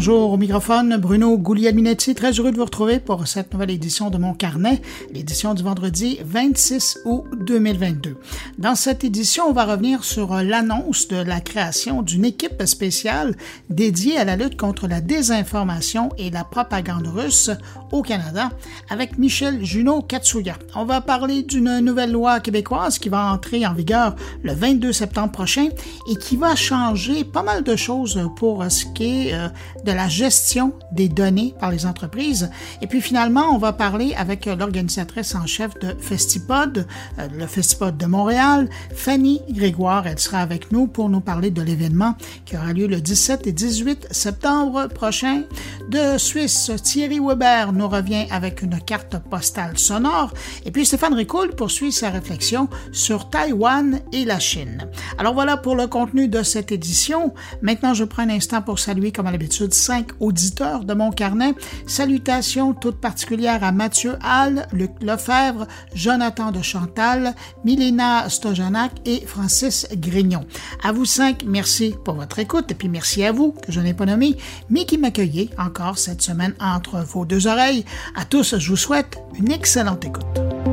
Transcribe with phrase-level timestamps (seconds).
[0.00, 4.16] Bonjour au microphone, Bruno Guglielminetti, très heureux de vous retrouver pour cette nouvelle édition de
[4.16, 4.80] mon carnet,
[5.12, 8.16] l'édition du vendredi 26 août 2022.
[8.56, 13.36] Dans cette édition, on va revenir sur l'annonce de la création d'une équipe spéciale
[13.68, 17.50] dédiée à la lutte contre la désinformation et la propagande russe
[17.92, 18.48] au Canada
[18.88, 20.54] avec Michel Junot Katsuya.
[20.76, 25.32] On va parler d'une nouvelle loi québécoise qui va entrer en vigueur le 22 septembre
[25.32, 25.68] prochain
[26.10, 29.48] et qui va changer pas mal de choses pour ce qui est euh,
[29.90, 32.48] de la gestion des données par les entreprises.
[32.80, 36.86] Et puis finalement, on va parler avec l'organisatrice en chef de Festipod,
[37.18, 40.06] euh, le Festipod de Montréal, Fanny Grégoire.
[40.06, 42.14] Elle sera avec nous pour nous parler de l'événement
[42.44, 45.42] qui aura lieu le 17 et 18 septembre prochain.
[45.88, 50.32] De Suisse, Thierry Weber nous revient avec une carte postale sonore.
[50.64, 54.86] Et puis Stéphane Ricoul poursuit sa réflexion sur Taïwan et la Chine.
[55.18, 57.34] Alors voilà pour le contenu de cette édition.
[57.60, 61.54] Maintenant, je prends un instant pour saluer, comme à l'habitude, cinq auditeurs de mon carnet.
[61.86, 69.88] Salutations toutes particulières à Mathieu Hall, Luc Lefebvre, Jonathan de Chantal, Milena Stojanak et Francis
[69.94, 70.44] Grignon.
[70.82, 73.94] À vous cinq, merci pour votre écoute et puis merci à vous, que je n'ai
[73.94, 74.36] pas nommé,
[74.68, 77.84] mais qui m'accueillez encore cette semaine entre vos deux oreilles.
[78.14, 80.69] À tous, je vous souhaite une excellente écoute.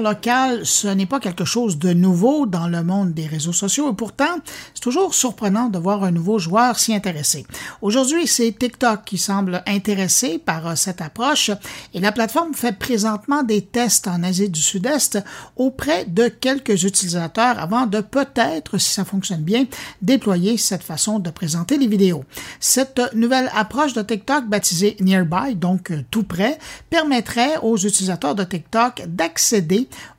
[0.00, 3.94] Local, ce n'est pas quelque chose de nouveau dans le monde des réseaux sociaux et
[3.94, 4.38] pourtant,
[4.74, 7.46] c'est toujours surprenant de voir un nouveau joueur s'y intéresser.
[7.80, 11.50] Aujourd'hui, c'est TikTok qui semble intéressé par euh, cette approche
[11.94, 15.18] et la plateforme fait présentement des tests en Asie du Sud-Est
[15.56, 19.66] auprès de quelques utilisateurs avant de peut-être, si ça fonctionne bien,
[20.02, 22.24] déployer cette façon de présenter les vidéos.
[22.58, 28.44] Cette nouvelle approche de TikTok baptisée Nearby, donc euh, tout près, permettrait aux utilisateurs de
[28.44, 29.59] TikTok d'accéder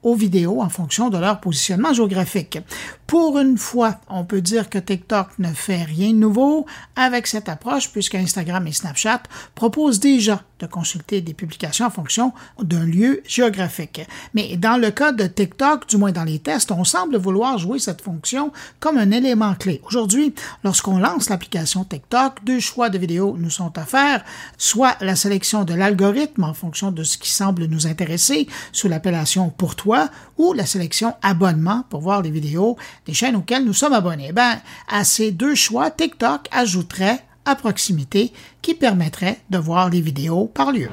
[0.03, 2.59] aux vidéos en fonction de leur positionnement géographique.
[3.07, 6.65] Pour une fois, on peut dire que TikTok ne fait rien de nouveau
[6.95, 12.33] avec cette approche puisque Instagram et Snapchat proposent déjà de consulter des publications en fonction
[12.61, 14.01] d'un lieu géographique.
[14.33, 17.79] Mais dans le cas de TikTok, du moins dans les tests, on semble vouloir jouer
[17.79, 19.81] cette fonction comme un élément clé.
[19.85, 24.23] Aujourd'hui, lorsqu'on lance l'application TikTok, deux choix de vidéos nous sont offerts,
[24.57, 29.30] soit la sélection de l'algorithme en fonction de ce qui semble nous intéresser sous l'appellation
[29.57, 33.93] pour toi ou la sélection abonnement pour voir les vidéos des chaînes auxquelles nous sommes
[33.93, 34.31] abonnés.
[34.31, 34.59] Ben,
[34.89, 40.71] à ces deux choix, TikTok ajouterait à proximité qui permettrait de voir les vidéos par
[40.71, 40.89] lieu.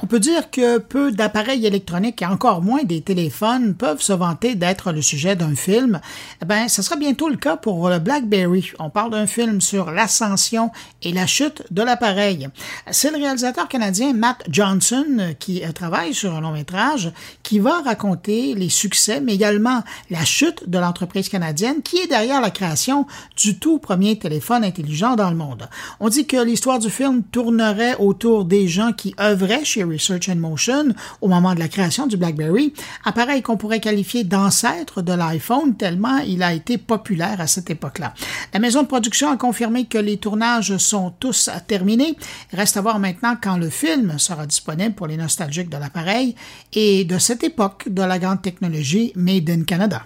[0.00, 4.54] On peut dire que peu d'appareils électroniques et encore moins des téléphones peuvent se vanter
[4.54, 6.00] d'être le sujet d'un film.
[6.40, 8.70] Eh ben, ce sera bientôt le cas pour le BlackBerry.
[8.78, 10.70] On parle d'un film sur l'ascension
[11.02, 12.48] et la chute de l'appareil.
[12.92, 17.10] C'est le réalisateur canadien Matt Johnson qui travaille sur un long métrage
[17.42, 22.40] qui va raconter les succès, mais également la chute de l'entreprise canadienne qui est derrière
[22.40, 23.06] la création
[23.36, 25.68] du tout premier téléphone intelligent dans le monde.
[25.98, 30.36] On dit que l'histoire du film tournerait autour des gens qui œuvraient chez Research and
[30.36, 32.72] Motion au moment de la création du BlackBerry,
[33.04, 38.14] appareil qu'on pourrait qualifier d'ancêtre de l'iPhone tellement il a été populaire à cette époque-là.
[38.52, 42.16] La maison de production a confirmé que les tournages sont tous terminés.
[42.52, 46.34] Reste à voir maintenant quand le film sera disponible pour les nostalgiques de l'appareil
[46.72, 50.02] et de cette époque de la grande technologie Made in Canada.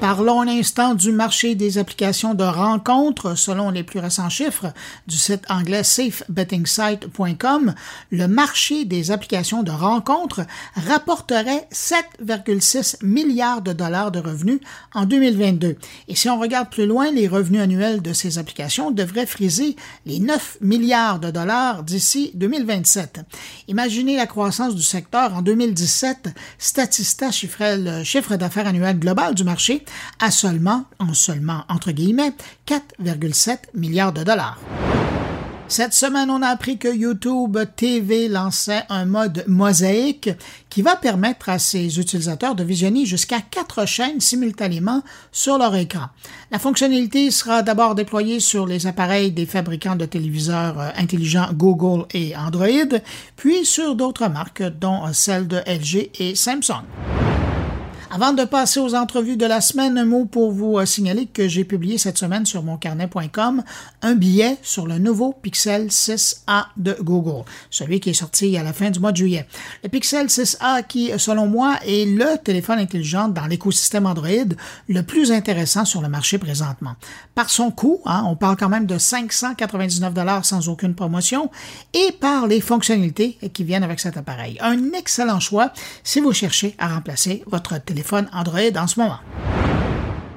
[0.00, 3.36] Parlons un instant du marché des applications de rencontres.
[3.36, 4.72] Selon les plus récents chiffres
[5.08, 7.74] du site anglais safebettingsite.com,
[8.12, 10.42] le marché des applications de rencontres
[10.76, 14.60] rapporterait 7,6 milliards de dollars de revenus
[14.94, 15.76] en 2022.
[16.06, 19.74] Et si on regarde plus loin, les revenus annuels de ces applications devraient friser
[20.06, 23.22] les 9 milliards de dollars d'ici 2027.
[23.66, 26.28] Imaginez la croissance du secteur en 2017.
[26.58, 29.84] Statista chiffrait le chiffre d'affaires annuel global du marché
[30.20, 32.32] à seulement, en seulement entre guillemets,
[32.66, 34.58] 4,7 milliards de dollars.
[35.70, 40.30] Cette semaine, on a appris que YouTube TV lançait un mode mosaïque
[40.70, 46.06] qui va permettre à ses utilisateurs de visionner jusqu'à quatre chaînes simultanément sur leur écran.
[46.50, 52.06] La fonctionnalité sera d'abord déployée sur les appareils des fabricants de téléviseurs euh, intelligents Google
[52.14, 52.98] et Android,
[53.36, 56.84] puis sur d'autres marques, dont celles de LG et Samsung.
[58.10, 61.46] Avant de passer aux entrevues de la semaine, un mot pour vous euh, signaler que
[61.46, 63.62] j'ai publié cette semaine sur moncarnet.com
[64.00, 68.72] un billet sur le nouveau Pixel 6a de Google, celui qui est sorti à la
[68.72, 69.46] fin du mois de juillet.
[69.82, 74.54] Le Pixel 6a qui, selon moi, est le téléphone intelligent dans l'écosystème Android
[74.88, 76.94] le plus intéressant sur le marché présentement.
[77.34, 81.50] Par son coût, hein, on parle quand même de 599 dollars sans aucune promotion,
[81.92, 84.56] et par les fonctionnalités qui viennent avec cet appareil.
[84.62, 85.72] Un excellent choix
[86.02, 87.97] si vous cherchez à remplacer votre téléphone
[88.32, 89.18] Android en ce moment.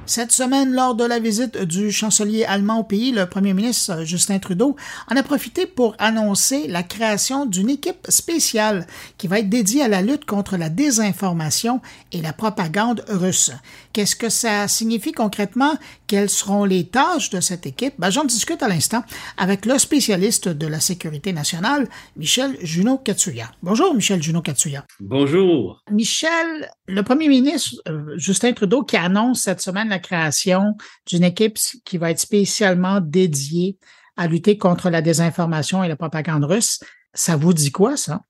[0.04, 4.40] Cette semaine, lors de la visite du chancelier allemand au pays, le premier ministre Justin
[4.40, 4.74] Trudeau
[5.08, 8.86] en a profité pour annoncer la création d'une équipe spéciale
[9.16, 11.80] qui va être dédiée à la lutte contre la désinformation
[12.10, 13.52] et la propagande russe.
[13.92, 15.78] Qu'est-ce que ça signifie concrètement?
[16.08, 17.94] Quelles seront les tâches de cette équipe?
[17.98, 19.04] Ben, J'en discute à l'instant
[19.38, 23.50] avec le spécialiste de la sécurité nationale, Michel Junot-Katsuya.
[23.62, 24.84] Bonjour, Michel Junot-Katsuya.
[25.00, 25.80] Bonjour.
[25.90, 31.58] Michel, le premier ministre euh, Justin Trudeau qui annonce cette semaine la création d'une équipe
[31.84, 33.78] qui va être spécialement dédiée
[34.16, 36.80] à lutter contre la désinformation et la propagande russe.
[37.14, 38.20] Ça vous dit quoi, ça?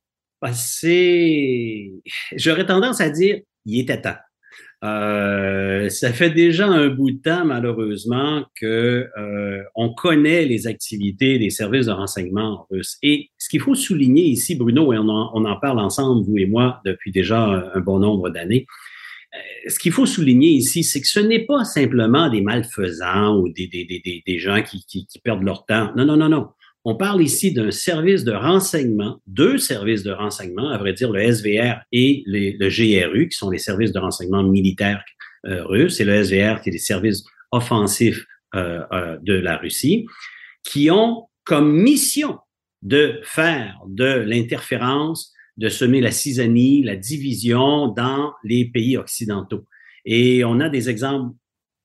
[0.40, 1.92] Ben, c'est.
[2.36, 4.16] J'aurais tendance à dire, il était temps.
[4.84, 11.38] Euh, ça fait déjà un bout de temps, malheureusement, que euh, on connaît les activités
[11.38, 12.98] des services de renseignement russes.
[13.02, 16.80] Et ce qu'il faut souligner ici, Bruno, et on en, parle ensemble, vous et moi,
[16.84, 18.66] depuis déjà un bon nombre d'années,
[19.34, 23.48] euh, ce qu'il faut souligner ici, c'est que ce n'est pas simplement des malfaisants ou
[23.50, 25.92] des, des, des, des gens qui, qui perdent leur temps.
[25.96, 26.48] Non, non, non, non.
[26.84, 31.22] On parle ici d'un service de renseignement, deux services de renseignement, à vrai dire le
[31.22, 35.04] SVR et le GRU, qui sont les services de renseignement militaires
[35.46, 38.24] euh, russes, et le SVR qui est les services offensifs
[38.56, 40.06] euh, euh, de la Russie,
[40.64, 42.38] qui ont comme mission
[42.82, 49.64] de faire de l'interférence, de semer la cisanie, la division dans les pays occidentaux.
[50.04, 51.32] Et on a des exemples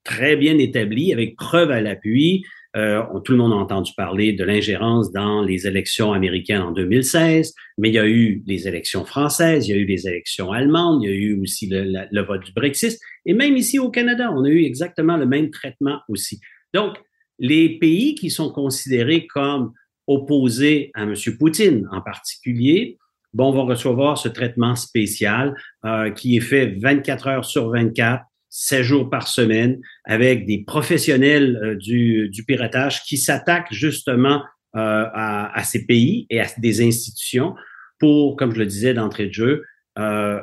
[0.04, 2.44] très bien établis, avec preuve à l'appui,
[2.76, 7.54] euh, tout le monde a entendu parler de l'ingérence dans les élections américaines en 2016,
[7.78, 11.04] mais il y a eu les élections françaises, il y a eu les élections allemandes,
[11.04, 14.44] il y a eu aussi le, vote du Brexit, et même ici au Canada, on
[14.44, 16.40] a eu exactement le même traitement aussi.
[16.74, 16.98] Donc,
[17.40, 19.72] les pays qui sont considérés comme
[20.08, 21.14] opposés à M.
[21.38, 22.98] Poutine en particulier,
[23.34, 25.56] bon, vont recevoir ce traitement spécial
[25.86, 28.24] euh, qui est fait 24 heures sur 24
[28.60, 34.42] 7 jours par semaine avec des professionnels euh, du, du, piratage qui s'attaquent justement
[34.76, 37.54] euh, à, à, ces pays et à des institutions
[38.00, 39.64] pour, comme je le disais d'entrée de jeu,
[40.00, 40.40] euh,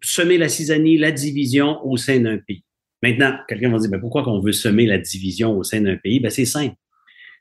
[0.00, 2.64] semer la cisanie, la division au sein d'un pays.
[3.02, 6.20] Maintenant, quelqu'un va dire, ben pourquoi qu'on veut semer la division au sein d'un pays?
[6.20, 6.74] Ben, c'est simple.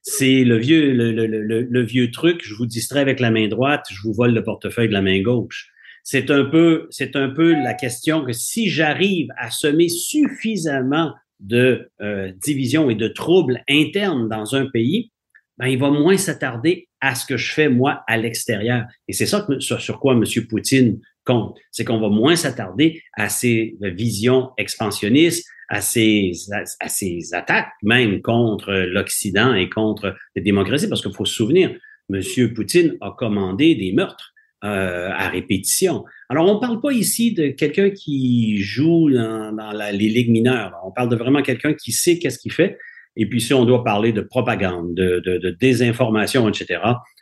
[0.01, 3.47] C'est le vieux, le, le, le, le, vieux truc, je vous distrais avec la main
[3.47, 5.71] droite, je vous vole le portefeuille de la main gauche
[6.09, 11.11] c'est un peu, c'est un peu la question que si j'arrive à semer suffisamment
[11.41, 15.11] de euh, divisions et de troubles internes dans un pays,
[15.57, 18.85] ben, il va moins s'attarder à ce que je fais moi à l'extérieur.
[19.09, 20.23] Et c'est ça sur, quoi M.
[20.47, 26.31] Poutine compte, c'est qu'on va moins s'attarder à ces visions expansionnistes, à ces,
[26.79, 31.77] à, ces attaques même contre l'Occident et contre les démocraties, parce qu'il faut se souvenir,
[32.09, 32.21] M.
[32.53, 34.33] Poutine a commandé des meurtres
[34.63, 36.03] euh, à répétition.
[36.29, 40.73] Alors, on ne parle pas ici de quelqu'un qui joue dans, les ligues mineures.
[40.83, 42.77] On parle de vraiment quelqu'un qui sait qu'est-ce qu'il fait.
[43.15, 46.79] Et puis, si on doit parler de propagande, de, de, de désinformation, etc.,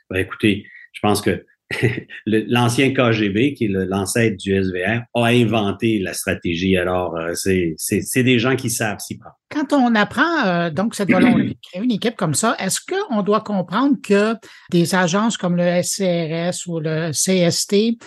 [0.10, 1.46] ben, écoutez, je pense que
[2.26, 6.78] l'ancien KGB, qui est l'ancêtre du SVR, a inventé la stratégie.
[6.78, 9.36] Alors, euh, c'est des gens qui savent s'y prendre.
[9.50, 13.22] Quand on apprend euh, donc cette volonté de créer une équipe comme ça, est-ce qu'on
[13.24, 14.36] doit comprendre que
[14.72, 17.98] des agences comme le SCRS ou le CST,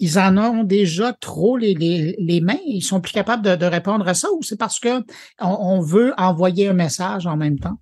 [0.00, 3.66] ils en ont déjà trop les, les, les mains, ils sont plus capables de, de
[3.66, 5.02] répondre à ça, ou c'est parce que
[5.40, 7.78] on veut envoyer un message en même temps?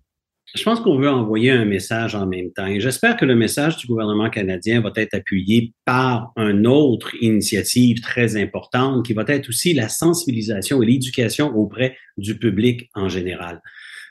[0.55, 3.79] Je pense qu'on veut envoyer un message en même temps et j'espère que le message
[3.79, 9.49] du gouvernement canadien va être appuyé par une autre initiative très importante qui va être
[9.49, 13.63] aussi la sensibilisation et l'éducation auprès du public en général.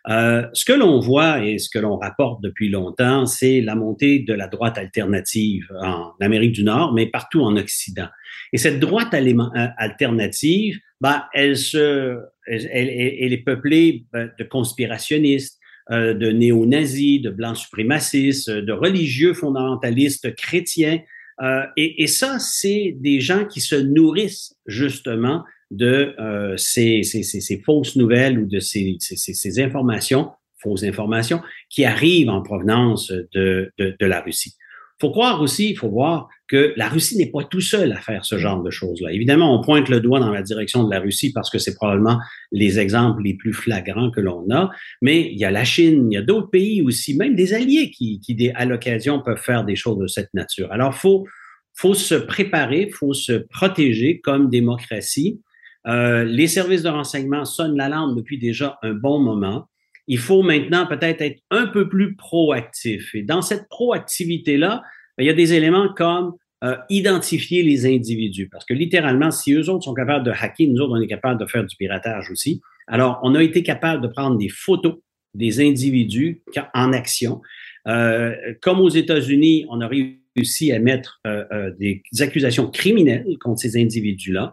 [0.09, 4.19] Euh, ce que l'on voit et ce que l'on rapporte depuis longtemps, c'est la montée
[4.19, 8.07] de la droite alternative en Amérique du Nord, mais partout en Occident.
[8.51, 12.17] Et cette droite euh, alternative, ben, elle, se,
[12.47, 15.60] elle, est peuplée ben, de conspirationnistes,
[15.91, 20.99] euh, de néo-nazis, de blancs suprémacistes, euh, de religieux fondamentalistes chrétiens.
[21.41, 27.23] Euh, et, et, ça, c'est des gens qui se nourrissent justement de euh, ces, ces,
[27.23, 33.71] ces, fausses nouvelles ou de ces, ces, informations, fausses informations, qui arrivent en provenance de,
[33.77, 34.53] de, de la Russie
[35.01, 38.23] faut croire aussi, il faut voir que la Russie n'est pas tout seul à faire
[38.23, 39.11] ce genre de choses-là.
[39.11, 42.19] Évidemment, on pointe le doigt dans la direction de la Russie parce que c'est probablement
[42.51, 44.69] les exemples les plus flagrants que l'on a,
[45.01, 47.89] mais il y a la Chine, il y a d'autres pays aussi, même des alliés
[47.89, 50.71] qui, qui à l'occasion, peuvent faire des choses de cette nature.
[50.71, 51.25] Alors, faut
[51.73, 55.41] faut se préparer, faut se protéger comme démocratie.
[55.87, 59.67] Euh, les services de renseignement sonnent l'alarme depuis déjà un bon moment
[60.11, 63.15] il faut maintenant peut-être être un peu plus proactif.
[63.15, 64.83] Et dans cette proactivité-là,
[65.17, 66.33] ben, il y a des éléments comme
[66.65, 68.49] euh, identifier les individus.
[68.49, 71.39] Parce que littéralement, si eux autres sont capables de hacker, nous autres, on est capable
[71.39, 72.59] de faire du piratage aussi.
[72.87, 74.95] Alors, on a été capable de prendre des photos
[75.33, 77.41] des individus en action.
[77.87, 83.81] Euh, comme aux États-Unis, on a réussi à mettre euh, des accusations criminelles contre ces
[83.81, 84.51] individus-là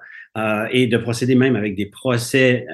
[0.70, 2.66] et de procéder même avec des procès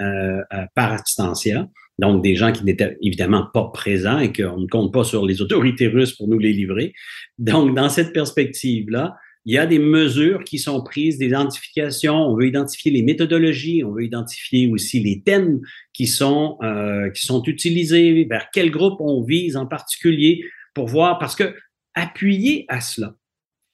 [0.74, 1.68] par assistentia.
[1.98, 5.40] Donc, des gens qui n'étaient évidemment pas présents et qu'on ne compte pas sur les
[5.40, 6.92] autorités russes pour nous les livrer.
[7.38, 9.16] Donc, dans cette perspective-là,
[9.46, 12.14] il y a des mesures qui sont prises, des identifications.
[12.14, 15.60] On veut identifier les méthodologies, on veut identifier aussi les thèmes
[15.92, 20.42] qui sont euh, qui sont utilisés, vers quel groupe on vise en particulier
[20.72, 21.54] pour voir parce que
[21.94, 23.14] appuyé à cela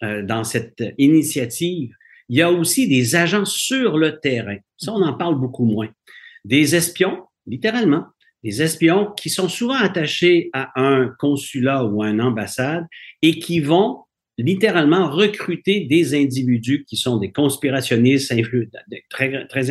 [0.02, 1.94] euh, dans cette initiative,
[2.31, 4.57] il y a aussi des agents sur le terrain.
[4.77, 5.89] Ça, on en parle beaucoup moins.
[6.45, 8.07] Des espions, littéralement,
[8.45, 12.87] des espions qui sont souvent attachés à un consulat ou à une ambassade
[13.21, 14.05] et qui vont
[14.39, 18.33] littéralement recruter des individus qui sont des conspirationnistes
[19.11, 19.71] très, très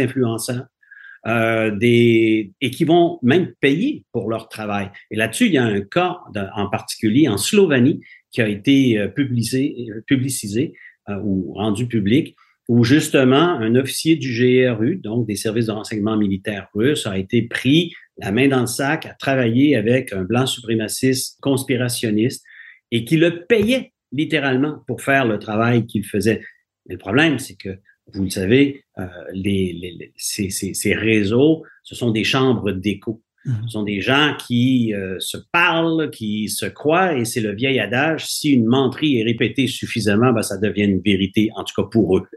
[1.27, 4.91] euh, des, et qui vont même payer pour leur travail.
[5.11, 6.17] Et là-dessus, il y a un cas
[6.55, 8.01] en particulier en Slovénie
[8.31, 10.73] qui a été euh, publicisé, publicisé
[11.09, 12.35] euh, ou rendu public,
[12.69, 17.41] où justement un officier du GRU, donc des services de renseignement militaire russe, a été
[17.41, 22.45] pris la main dans le sac à travailler avec un blanc suprémaciste conspirationniste
[22.91, 26.41] et qui le payait littéralement pour faire le travail qu'il faisait.
[26.85, 27.69] Mais le problème, c'est que,
[28.13, 33.23] vous le savez, euh, les, les, ces, ces, ces, réseaux, ce sont des chambres d'écho.
[33.45, 33.63] Mm-hmm.
[33.65, 37.79] Ce sont des gens qui euh, se parlent, qui se croient, et c'est le vieil
[37.79, 41.87] adage, si une menterie est répétée suffisamment, ben, ça devient une vérité, en tout cas
[41.89, 42.27] pour eux.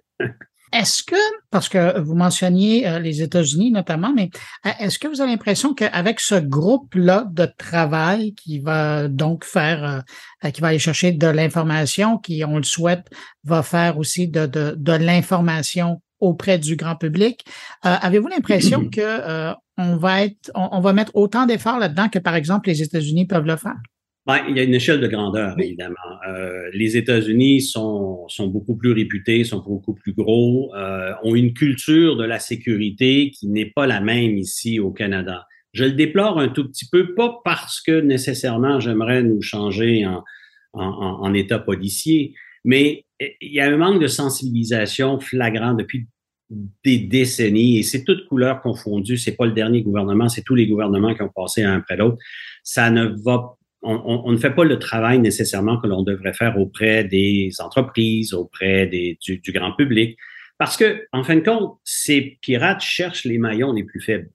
[0.73, 1.17] Est-ce que,
[1.51, 4.31] parce que vous mentionniez euh, les États-Unis notamment, mais
[4.65, 10.03] euh, est-ce que vous avez l'impression qu'avec ce groupe-là de travail qui va donc faire,
[10.45, 13.07] euh, qui va aller chercher de l'information, qui, on le souhaite,
[13.45, 17.45] va faire aussi de, de, de l'information auprès du grand public,
[17.83, 22.69] avez-vous l'impression que on va être, on va mettre autant d'efforts là-dedans que, par exemple,
[22.69, 23.75] les États-Unis peuvent le faire?
[24.25, 25.97] Ben, il y a une échelle de grandeur, évidemment.
[26.29, 31.53] Euh, les États-Unis sont, sont beaucoup plus réputés, sont beaucoup plus gros, euh, ont une
[31.53, 35.47] culture de la sécurité qui n'est pas la même ici au Canada.
[35.73, 40.23] Je le déplore un tout petit peu, pas parce que nécessairement j'aimerais nous changer en,
[40.73, 43.05] en, en, état policier, mais
[43.41, 46.07] il y a un manque de sensibilisation flagrant depuis
[46.85, 49.17] des décennies et c'est toutes couleurs confondues.
[49.17, 52.19] C'est pas le dernier gouvernement, c'est tous les gouvernements qui ont passé un après l'autre.
[52.63, 57.05] Ça ne va on, ne fait pas le travail nécessairement que l'on devrait faire auprès
[57.05, 60.17] des entreprises, auprès des, du, grand public,
[60.59, 64.31] parce que, en fin de compte, ces pirates cherchent les maillons les plus faibles.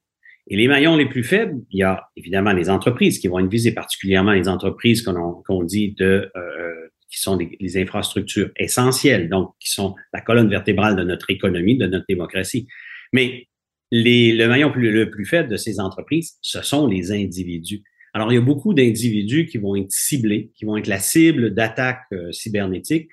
[0.48, 3.50] Et les maillons les plus faibles, il y a évidemment les entreprises qui vont être
[3.50, 6.26] visées, particulièrement les entreprises qu'on dit euh,
[7.10, 11.86] qui sont les infrastructures essentielles, donc qui sont la colonne vertébrale de notre économie, de
[11.86, 12.66] notre démocratie.
[13.12, 13.46] Mais
[13.90, 17.82] les, le maillon plus, le plus faible de ces entreprises, ce sont les individus.
[18.14, 21.54] Alors, il y a beaucoup d'individus qui vont être ciblés, qui vont être la cible
[21.54, 23.08] d'attaques euh, cybernétiques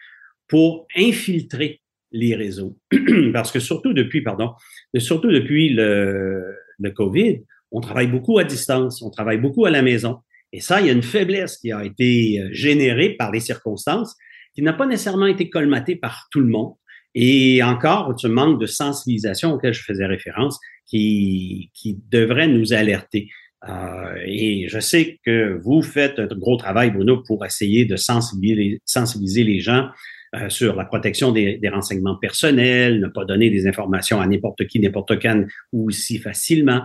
[0.48, 2.78] pour infiltrer les réseaux.
[3.34, 4.54] Parce que surtout depuis, pardon,
[4.98, 6.56] surtout depuis le,
[6.96, 10.20] COVID, on travaille beaucoup à distance, on travaille beaucoup à la maison.
[10.54, 14.16] Et ça, il y a une faiblesse qui a été euh, générée par les circonstances,
[14.54, 16.76] qui n'a pas nécessairement été colmatée par tout le monde.
[17.14, 23.30] Et encore, ce manque de sensibilisation auquel je faisais référence, qui, qui devrait nous alerter.
[23.68, 29.44] Euh, et je sais que vous faites un gros travail, Bruno, pour essayer de sensibiliser,
[29.44, 29.88] les gens
[30.36, 34.80] euh, sur la protection des, renseignements personnels, ne pas donner des informations à n'importe qui,
[34.80, 36.84] n'importe quand ou aussi facilement.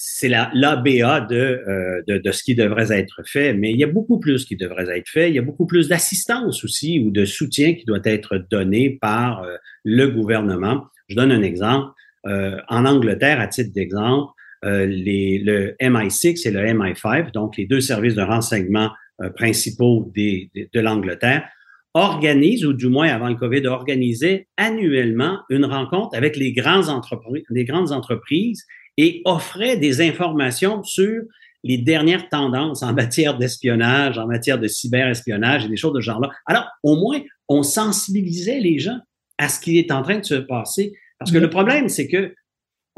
[0.00, 3.88] C'est l'ABA de, euh, de, de, ce qui devrait être fait, mais il y a
[3.88, 5.28] beaucoup plus qui devrait être fait.
[5.28, 9.44] Il y a beaucoup plus d'assistance aussi ou de soutien qui doit être donné par
[9.82, 10.84] le gouvernement.
[11.08, 11.90] Je donne un exemple.
[12.24, 14.30] En Angleterre, à titre d'exemple,
[14.64, 18.90] euh, les, le MI6 et le MI5, donc les deux services de renseignement
[19.22, 21.48] euh, principaux des, de l'Angleterre,
[21.94, 27.44] organisent, ou du moins avant le COVID, organisaient annuellement une rencontre avec les, grands entreprises,
[27.50, 28.64] les grandes entreprises
[28.96, 31.22] et offraient des informations sur
[31.64, 36.06] les dernières tendances en matière d'espionnage, en matière de cyberespionnage et des choses de ce
[36.06, 36.30] genre-là.
[36.46, 38.98] Alors, au moins, on sensibilisait les gens
[39.38, 40.92] à ce qui est en train de se passer.
[41.18, 42.34] Parce que le problème, c'est que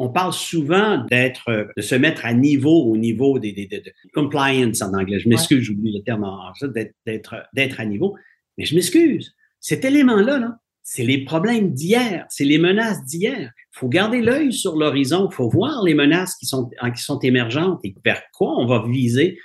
[0.00, 3.92] on parle souvent d'être, euh, de se mettre à niveau, au niveau des, des, de
[4.14, 5.18] compliance en anglais.
[5.18, 8.16] Je m'excuse, j'oublie le terme en anglais, d'être, d'être à niveau.
[8.56, 9.34] Mais je m'excuse.
[9.60, 13.52] Cet élément-là, là, c'est les problèmes d'hier, c'est les menaces d'hier.
[13.74, 17.18] Il faut garder l'œil sur l'horizon, il faut voir les menaces qui sont, qui sont
[17.18, 19.38] émergentes et vers quoi on va viser.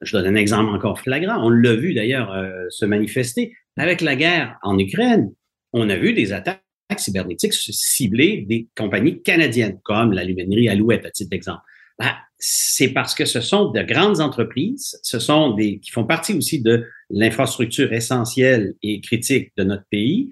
[0.00, 1.44] Je donne un exemple encore flagrant.
[1.44, 5.30] On l'a vu d'ailleurs euh, se manifester avec la guerre en Ukraine.
[5.74, 6.64] on a vu des attaques
[7.00, 11.62] cybernétiques cibler des compagnies canadiennes, comme la luminerie Alouette, à titre d'exemple.
[11.98, 16.34] Ben, c'est parce que ce sont de grandes entreprises, ce sont des qui font partie
[16.34, 20.30] aussi de l'infrastructure essentielle et critique de notre pays,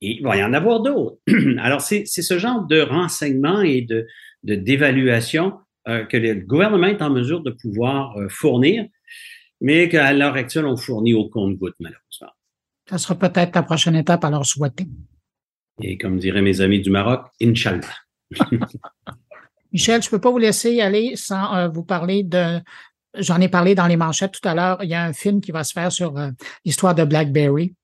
[0.00, 1.18] et il va y en avoir d'autres.
[1.58, 4.06] Alors, c'est ce genre de renseignements et de
[4.42, 5.54] d'évaluation
[5.88, 8.84] euh, que le gouvernement est en mesure de pouvoir euh, fournir,
[9.60, 12.32] mais qu'à l'heure actuelle, on fournit au compte-goutte, malheureusement.
[12.88, 14.86] Ça sera peut-être la prochaine étape à leur souhaiter.
[15.82, 17.80] Et comme diraient mes amis du Maroc, Inch'Allah.
[19.72, 22.60] Michel, je ne peux pas vous laisser aller sans euh, vous parler de.
[23.16, 24.82] J'en ai parlé dans les manchettes tout à l'heure.
[24.82, 26.30] Il y a un film qui va se faire sur euh,
[26.64, 27.74] l'histoire de BlackBerry.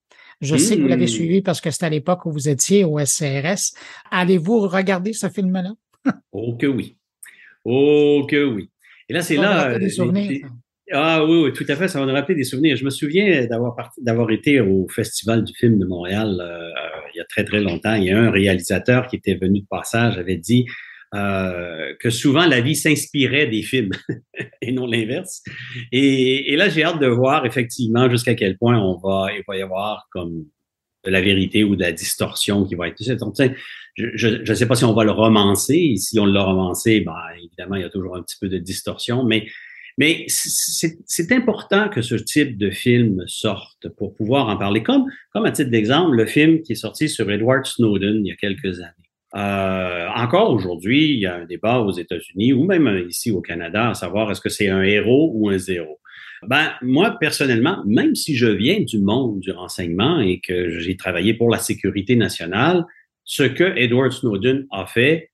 [0.41, 1.09] Je sais que vous l'avez hmm.
[1.09, 3.75] suivi parce que c'était à l'époque où vous étiez au SCRS.
[4.09, 5.73] Allez-vous regarder ce film-là?
[6.31, 6.97] oh que oui.
[7.63, 8.71] Oh que oui.
[9.07, 9.77] Et là, c'est là.
[9.77, 10.47] Des souvenirs,
[10.91, 12.75] ah oui, oui, tout à fait, ça va nous rappeler des souvenirs.
[12.75, 16.69] Je me souviens d'avoir d'avoir été au Festival du film de Montréal euh,
[17.13, 17.95] il y a très, très longtemps.
[17.95, 20.65] Il y a un réalisateur qui était venu de passage, avait dit
[21.13, 23.91] euh, que souvent la vie s'inspirait des films
[24.61, 25.43] et non l'inverse.
[25.91, 29.61] Et, là, j'ai hâte de voir effectivement jusqu'à quel point on va, il va y
[29.61, 30.45] avoir comme
[31.03, 33.01] de la vérité ou de la distorsion qui va être.
[33.01, 35.95] Je ne sais pas si on va le romancer.
[35.97, 39.23] si on l'a romancé, ben, évidemment, il y a toujours un petit peu de distorsion,
[39.23, 39.47] mais
[39.97, 44.83] mais c'est important que ce type de film sorte pour pouvoir en parler.
[44.83, 48.31] Comme, comme à titre d'exemple, le film qui est sorti sur Edward Snowden il y
[48.31, 48.91] a quelques années.
[49.33, 53.91] Euh, encore aujourd'hui, il y a un débat aux États-Unis ou même ici au Canada
[53.91, 55.99] à savoir est-ce que c'est un héros ou un zéro.
[56.47, 61.33] Ben, moi, personnellement, même si je viens du monde du renseignement et que j'ai travaillé
[61.33, 62.85] pour la sécurité nationale,
[63.23, 65.30] ce que Edward Snowden a fait,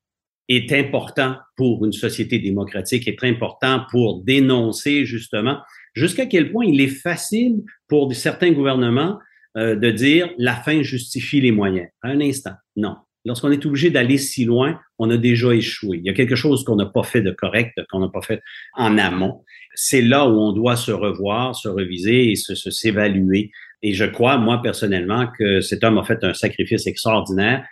[0.49, 5.59] est important pour une société démocratique, est important pour dénoncer justement
[5.93, 9.19] jusqu'à quel point il est facile pour certains gouvernements
[9.57, 11.87] euh, de dire la fin justifie les moyens.
[12.03, 12.95] un instant, non.
[13.25, 15.97] Lorsqu'on est obligé d'aller si loin, on a déjà échoué.
[15.97, 18.39] Il y a quelque chose qu'on n'a pas fait de correct, qu'on n'a pas fait
[18.73, 19.43] en amont.
[19.75, 23.51] C'est là où on doit se revoir, se reviser et se s'évaluer.
[23.81, 27.65] Et je crois, moi, personnellement, que cet homme a fait un sacrifice extraordinaire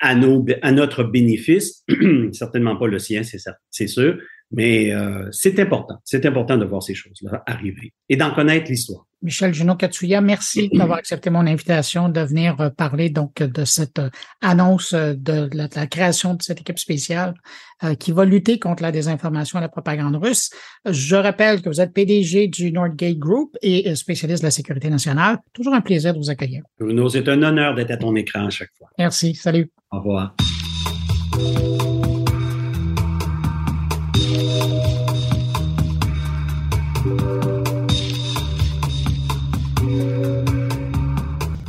[0.00, 1.84] à, notre bénéfice,
[2.32, 3.22] certainement pas le sien,
[3.70, 4.18] c'est sûr,
[4.50, 5.98] mais euh, c'est important.
[6.04, 9.06] C'est important de voir ces choses-là arriver et d'en connaître l'histoire.
[9.22, 14.10] Michel Junot-Katsuya, merci d'avoir accepté mon invitation de venir euh, parler donc de cette euh,
[14.40, 17.34] annonce de la, création de cette équipe spéciale
[17.98, 20.50] qui va lutter contre la désinformation et la propagande russe.
[20.86, 25.38] Je rappelle que vous êtes PDG du Nordgate Group et spécialiste de la sécurité nationale.
[25.52, 26.62] Toujours un plaisir de vous accueillir.
[26.80, 28.88] Bruno, c'est un honneur d'être à ton écran à chaque fois.
[28.98, 29.34] Merci.
[29.34, 29.70] Salut.
[29.90, 30.34] Au revoir.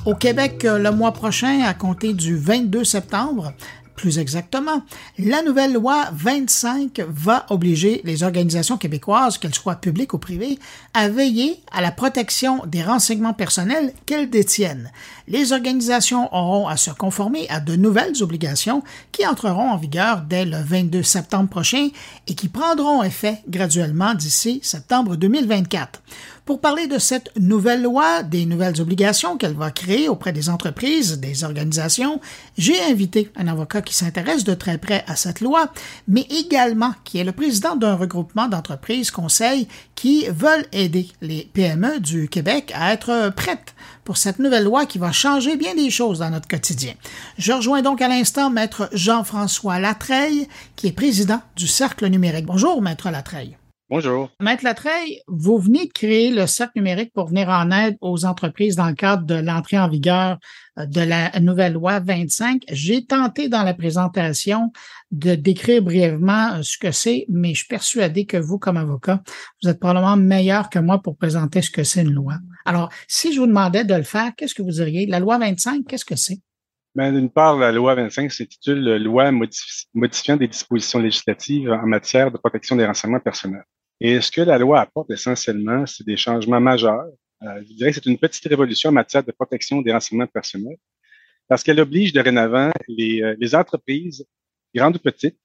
[0.08, 3.52] Au Québec, euh, le mois prochain, à compter du 22 septembre,
[3.98, 4.82] plus exactement,
[5.20, 10.60] la nouvelle loi 25 va obliger les organisations québécoises, qu'elles soient publiques ou privées,
[10.94, 14.94] à veiller à la protection des renseignements personnels qu'elles détiennent.
[15.30, 20.46] Les organisations auront à se conformer à de nouvelles obligations qui entreront en vigueur dès
[20.46, 21.90] le 22 septembre prochain
[22.28, 26.02] et qui prendront effet graduellement d'ici septembre 2024.
[26.48, 31.20] Pour parler de cette nouvelle loi, des nouvelles obligations qu'elle va créer auprès des entreprises,
[31.20, 32.22] des organisations,
[32.58, 35.74] j'ai invité un avocat qui s'intéresse de très près à cette loi,
[36.08, 42.00] mais également qui est le président d'un regroupement d'entreprises conseils qui veulent aider les PME
[42.00, 46.20] du Québec à être prêtes pour cette nouvelle loi qui va changer bien des choses
[46.20, 46.94] dans notre quotidien.
[47.38, 52.46] Je rejoins donc à l'instant Maître Jean-François Latreille, qui est président du Cercle numérique.
[52.46, 53.58] Bonjour, Maître Latreille.
[53.90, 54.30] Bonjour.
[54.42, 58.76] Maître Latreille, vous venez de créer le cercle numérique pour venir en aide aux entreprises
[58.76, 60.40] dans le cadre de l'entrée en vigueur
[60.78, 62.64] euh, de la nouvelle loi 25.
[62.70, 64.74] J'ai tenté dans la présentation
[65.12, 69.22] de décrire brièvement euh, ce que c'est, mais je suis persuadé que vous, comme avocat,
[69.64, 72.34] vous êtes probablement meilleur que moi pour présenter ce que c'est une loi.
[72.66, 75.06] Alors, si je vous demandais de le faire, qu'est-ce que vous diriez?
[75.06, 76.42] La loi 25, qu'est-ce que c'est?
[76.94, 82.38] Ben, d'une part, la loi 25 s'intitule Loi modifiant des dispositions législatives en matière de
[82.38, 83.64] protection des renseignements personnels.
[84.00, 87.08] Et ce que la loi apporte essentiellement, c'est des changements majeurs?
[87.44, 90.78] Euh, je dirais que c'est une petite révolution en matière de protection des renseignements personnels
[91.48, 94.26] parce qu'elle oblige dorénavant les, euh, les entreprises,
[94.76, 95.40] grandes ou petites,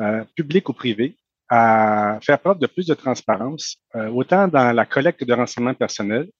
[0.00, 1.16] euh, publiques ou privées,
[1.48, 6.30] à faire preuve de plus de transparence, euh, autant dans la collecte de renseignements personnels,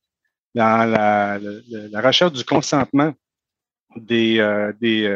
[0.55, 3.13] dans la, la, recherche du consentement
[3.97, 5.09] des, euh, des,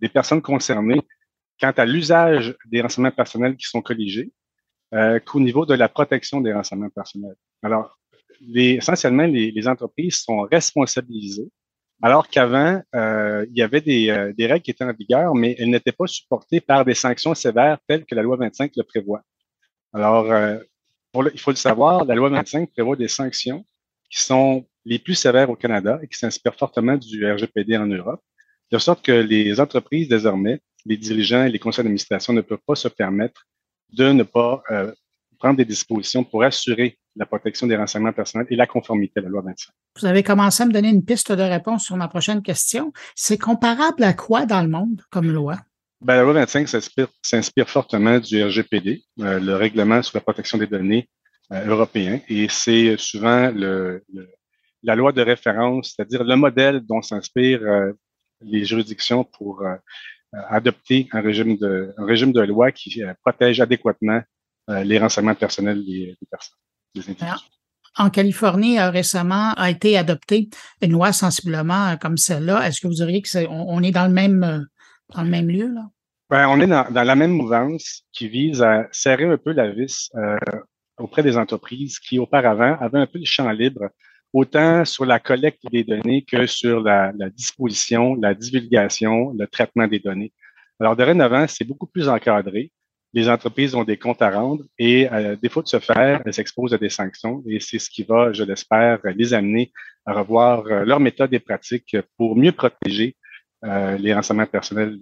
[0.00, 1.00] des personnes concernées
[1.60, 4.32] quant à l'usage des renseignements personnels qui sont colligés,
[4.96, 7.36] euh, qu'au niveau de la protection des renseignements personnels.
[7.62, 7.98] Alors,
[8.54, 11.50] essentiellement, les, entreprises sont responsabilisées
[12.02, 15.54] Alors qu'avant, euh, il y avait des, euh, des, règles qui étaient en vigueur, mais
[15.58, 19.20] elles n'étaient pas supportées par des sanctions sévères telles que la loi 25 le prévoit.
[19.92, 20.26] Alors,
[21.32, 23.66] il faut le savoir, la loi 25 prévoit des sanctions
[24.10, 28.22] qui sont les plus sévères au Canada et qui s'inspirent fortement du RGPD en Europe,
[28.72, 32.76] de sorte que les entreprises désormais, les dirigeants et les conseils d'administration ne peuvent pas
[32.76, 33.46] se permettre
[33.92, 34.92] de ne pas euh,
[35.38, 39.28] prendre des dispositions pour assurer la protection des renseignements personnels et la conformité à la
[39.28, 39.72] loi 25.
[39.98, 42.92] Vous avez commencé à me donner une piste de réponse sur ma prochaine question.
[43.14, 45.56] C'est comparable à quoi dans le monde comme loi?
[46.02, 46.68] Ben, la loi 25
[47.22, 51.08] s'inspire fortement du RGPD, euh, le règlement sur la protection des données
[51.52, 54.04] euh, européen, et c'est souvent le,
[54.82, 57.92] la loi de référence, c'est-à-dire le modèle dont s'inspirent euh,
[58.42, 59.62] les juridictions pour
[60.32, 64.20] adopter un régime de, un régime de loi qui protège adéquatement
[64.68, 66.58] les renseignements personnels des, des personnes.
[67.98, 70.48] En Californie, euh, récemment, a été adoptée
[70.82, 72.66] une loi sensiblement euh, comme celle-là.
[72.66, 74.60] Est-ce que vous diriez que est, on, est dans le même, euh,
[75.14, 75.82] dans le même lieu, là?
[76.28, 80.10] Ben, on est dans, la même mouvance qui vise à serrer un peu la vis
[80.98, 83.90] auprès des entreprises qui, auparavant, avaient un peu le champ libre,
[84.32, 89.98] autant sur la collecte des données que sur la, disposition, la divulgation, le traitement des
[89.98, 90.32] données.
[90.80, 92.70] Alors, dorénavant, c'est beaucoup plus encadré
[93.16, 96.34] les entreprises ont des comptes à rendre et, à euh, défaut de se faire, elles
[96.34, 99.72] s'exposent à des sanctions et c'est ce qui va, je l'espère, les amener
[100.04, 103.16] à revoir euh, leurs méthodes et pratiques pour mieux protéger
[103.64, 104.98] euh, les renseignements personnels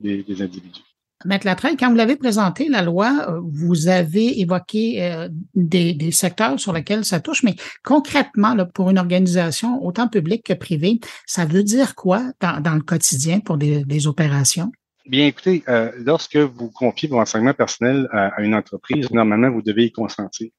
[0.00, 0.82] des individus.
[1.24, 6.72] Maître Latreille, quand vous l'avez présenté, la loi, vous avez évoqué des, des, secteurs sur
[6.72, 7.54] lesquels ça touche, mais
[7.84, 13.40] concrètement, pour une organisation, autant publique que privée, ça veut dire quoi dans, le quotidien
[13.40, 14.72] pour des, opérations?
[15.06, 19.86] Bien, écoutez, euh, lorsque vous confiez vos renseignements personnels à, une entreprise, normalement, vous devez
[19.86, 20.50] y consentir.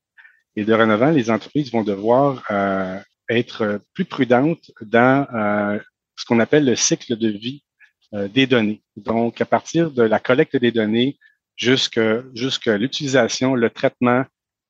[0.56, 3.00] Et de dorénavant, les entreprises vont devoir euh,
[3.30, 5.80] être plus prudentes dans euh,
[6.16, 7.64] ce qu'on appelle le cycle de vie
[8.14, 8.82] des données.
[8.96, 11.18] Donc, à partir de la collecte des données
[11.56, 14.26] jusqu'à l'utilisation, le traitement,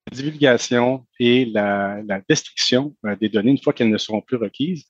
[0.08, 4.86] la divulgation et la, destruction des données une fois qu'elles ne seront plus requises,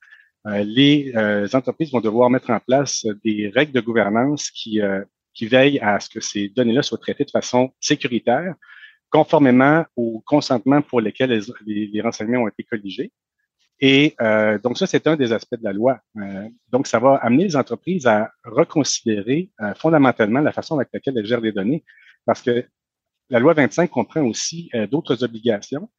[0.46, 5.02] euh, les euh, entreprises vont devoir mettre en place des règles de gouvernance qui, euh,
[5.40, 8.54] veillent à ce que ces données-là soient traitées de façon sécuritaire,
[9.10, 13.10] conformément au consentement pour lesquels les, renseignements ont été colligés.
[13.80, 14.14] Et
[14.62, 15.98] donc ça, c'est un des aspects de la loi.
[16.70, 21.40] donc ça va amener les entreprises à reconsidérer fondamentalement la façon avec laquelle elles gèrent
[21.40, 21.84] les données,
[22.24, 22.64] parce que
[23.30, 25.90] la loi 25 comprend aussi d'autres obligations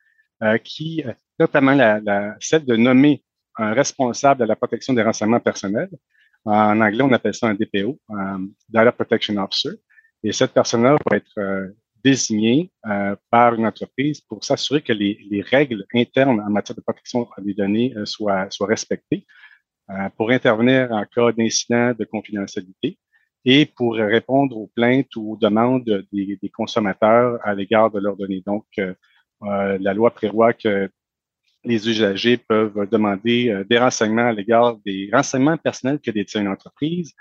[0.64, 1.04] qui,
[1.40, 3.24] notamment la, la, celle de nommer
[3.58, 5.90] un responsable de la protection des renseignements personnels.
[6.46, 8.00] En anglais, on appelle ça un DPO,
[8.70, 9.72] Data Protection Officer.
[10.24, 15.20] Et cette personne-là va être euh, désignée euh, par une entreprise pour s'assurer que les,
[15.30, 19.26] les, règles internes en matière de protection des données euh, soient, soient respectées,
[20.18, 22.98] pour intervenir en cas d'incident de confidentialité
[23.46, 28.18] et pour répondre aux plaintes ou aux demandes des, des consommateurs à l'égard de leurs
[28.18, 28.42] données.
[28.48, 28.66] Donc,
[29.42, 30.90] la loi prévoit que
[31.66, 36.48] les usagers peuvent demander euh, des renseignements à l'égard des renseignements personnels que détient une
[36.48, 37.14] entreprise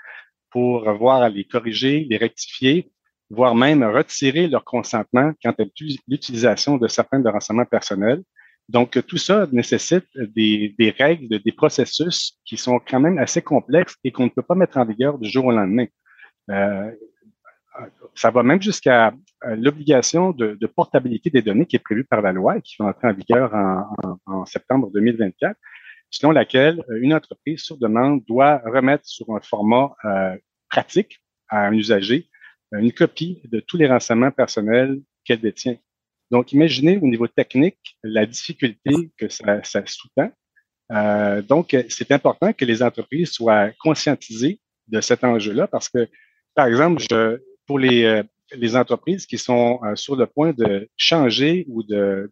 [0.49, 2.91] pour voir à les corriger, les rectifier,
[3.35, 5.63] voire même retirer leur consentement quant à
[6.07, 8.23] l'utilisation de certains de renseignements personnels.
[8.67, 14.11] Donc, tout ça nécessite des, règles, des processus qui sont quand même assez complexes et
[14.11, 15.85] qu'on ne peut pas mettre en vigueur du jour au lendemain.
[16.49, 16.91] Euh,
[18.15, 22.31] ça va même jusqu'à euh, l'obligation de, portabilité des données qui est prévue par la
[22.31, 23.53] loi et qui va entrer en vigueur
[24.25, 25.55] en, septembre 2024,
[26.09, 29.91] selon laquelle euh, une entreprise sur demande doit remettre sur un format
[30.69, 32.29] pratique à un usager
[32.79, 35.77] une copie de tous les renseignements personnels qu'elle détient.
[36.31, 40.31] Donc, imaginez au niveau technique la difficulté que ça, ça sous-tend.
[40.91, 46.07] Euh, donc, c'est important que les entreprises soient conscientisées de cet enjeu-là parce que,
[46.53, 50.89] par exemple, je, pour les, euh, les entreprises qui sont euh, sur le point de
[50.97, 52.31] changer ou de,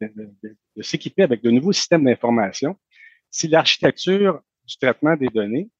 [0.00, 0.30] de,
[0.76, 2.76] de, s'équiper avec de nouveaux systèmes d'information,
[3.30, 5.70] si l'architecture du traitement des données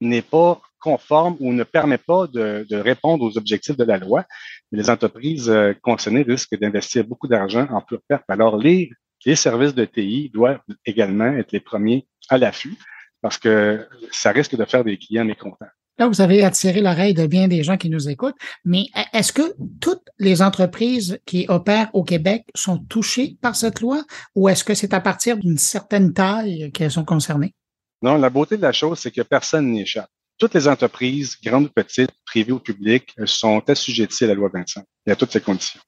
[0.00, 4.24] n'est pas conforme ou ne permet pas de, de, répondre aux objectifs de la loi,
[4.70, 8.22] les entreprises euh, concernées risquent d'investir beaucoup d'argent en pure perte.
[8.28, 8.90] Alors, les,
[9.24, 12.76] les services de TI doivent également être les premiers à l'affût
[13.20, 15.72] parce que ça risque de faire des clients mécontents.
[15.98, 19.56] Là, vous avez attiré l'oreille de bien des gens qui nous écoutent, mais est-ce que
[19.80, 24.04] toutes les entreprises qui opèrent au Québec sont touchées par cette loi
[24.36, 27.54] ou est-ce que c'est à partir d'une certaine taille qu'elles sont concernées?
[28.02, 30.10] Non, la beauté de la chose, c'est que personne n'y échappe.
[30.38, 34.84] Toutes les entreprises, grandes ou petites, privées ou publiques, sont assujetties à la loi 25
[35.06, 35.80] et à toutes ces conditions.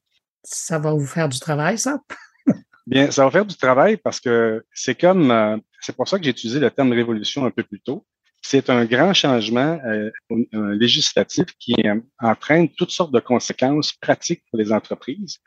[0.43, 1.99] Ça va vous faire du travail, ça?
[2.87, 6.23] Bien, ça va faire du travail parce que c'est comme, euh, c'est pour ça que
[6.23, 8.05] j'ai utilisé le terme révolution un peu plus tôt.
[8.41, 10.09] C'est un grand changement euh,
[10.73, 11.75] législatif qui
[12.19, 15.39] entraîne toutes sortes de conséquences pratiques pour les entreprises.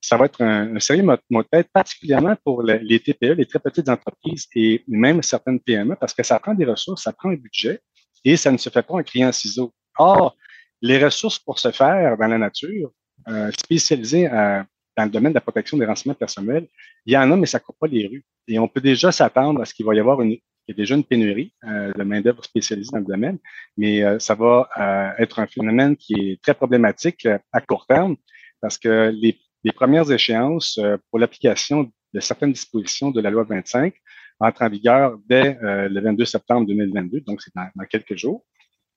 [0.00, 3.58] Ça va être un, un sérieux mot de tête, particulièrement pour les TPE, les très
[3.58, 7.34] petites entreprises et même certaines PME, parce que ça prend des ressources, ça prend un
[7.34, 7.80] budget
[8.24, 9.72] et ça ne se fait pas en criant ciseaux.
[9.98, 10.36] Or,
[10.80, 12.92] les ressources pour se faire dans la nature,
[13.28, 14.62] euh, spécialisées euh,
[14.96, 16.68] dans le domaine de la protection des renseignements personnels,
[17.06, 18.24] il y en a, mais ça ne court pas les rues.
[18.46, 20.36] Et on peut déjà s'attendre à ce qu'il va y avoir une,
[20.68, 23.38] il y a déjà une pénurie euh, de main-d'œuvre spécialisée dans le domaine,
[23.78, 28.16] mais euh, ça va euh, être un phénomène qui est très problématique à court terme
[28.60, 30.78] parce que les, les premières échéances
[31.10, 33.94] pour l'application de certaines dispositions de la loi 25
[34.40, 38.44] entrent en vigueur dès le 22 septembre 2022, donc c'est dans, quelques jours.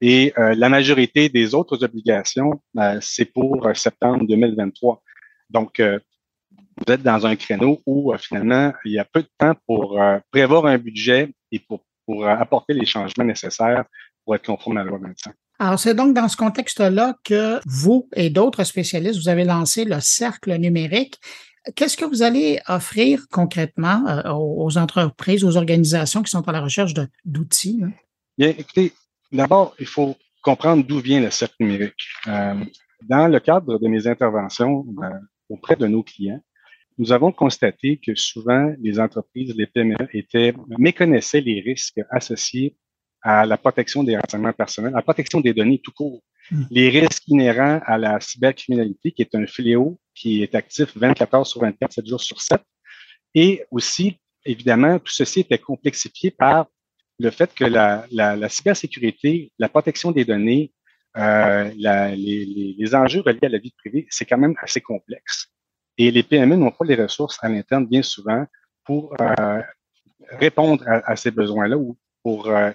[0.02, 2.62] Et la majorité des autres obligations,
[3.02, 5.02] c'est pour septembre 2023.
[5.50, 10.00] Donc, vous êtes dans un créneau où finalement, il y a peu de temps pour
[10.32, 13.86] prévoir un budget et pour, pour apporter les changements nécessaires
[14.26, 15.34] pour être conforme à la loi 25.
[15.60, 20.00] Alors, c'est donc dans ce contexte-là que vous et d'autres spécialistes, vous avez lancé le
[20.00, 21.20] cercle numérique.
[21.76, 26.62] Qu'est-ce que vous allez offrir concrètement euh, aux entreprises, aux organisations qui sont à la
[26.62, 26.94] recherche
[27.24, 27.82] d'outils?
[28.38, 28.94] Bien, écoutez,
[29.32, 32.08] d'abord, il faut comprendre d'où vient le cercle numérique.
[32.28, 32.56] Euh,
[33.08, 35.10] dans le cadre de mes interventions euh,
[35.50, 36.42] auprès de nos clients,
[36.98, 42.76] nous avons constaté que souvent les entreprises, les PME, étaient, méconnaissaient les risques associés
[43.22, 46.24] à la protection des renseignements personnels, à la protection des données tout court.
[46.50, 46.64] Hmm.
[46.72, 51.48] Les risques inhérents à la cybercriminalité, qui est un fléau qui est actif 24 heures
[51.48, 52.62] sur 24, 7 jours sur 7.
[53.36, 56.68] Et aussi, évidemment, tout ceci était complexifié par
[57.20, 60.74] le fait que la, cybersécurité, la protection des données,
[61.18, 65.48] euh, les, enjeux reliés à la vie privée, c'est quand même assez complexe.
[65.98, 68.46] Et les PME n'ont pas les ressources à l'interne bien souvent
[68.84, 69.62] pour euh,
[70.40, 72.72] répondre à, ces besoins-là ou pour euh,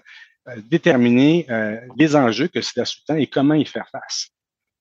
[0.69, 4.29] déterminer euh, les enjeux que cela sous-tend et comment y faire face.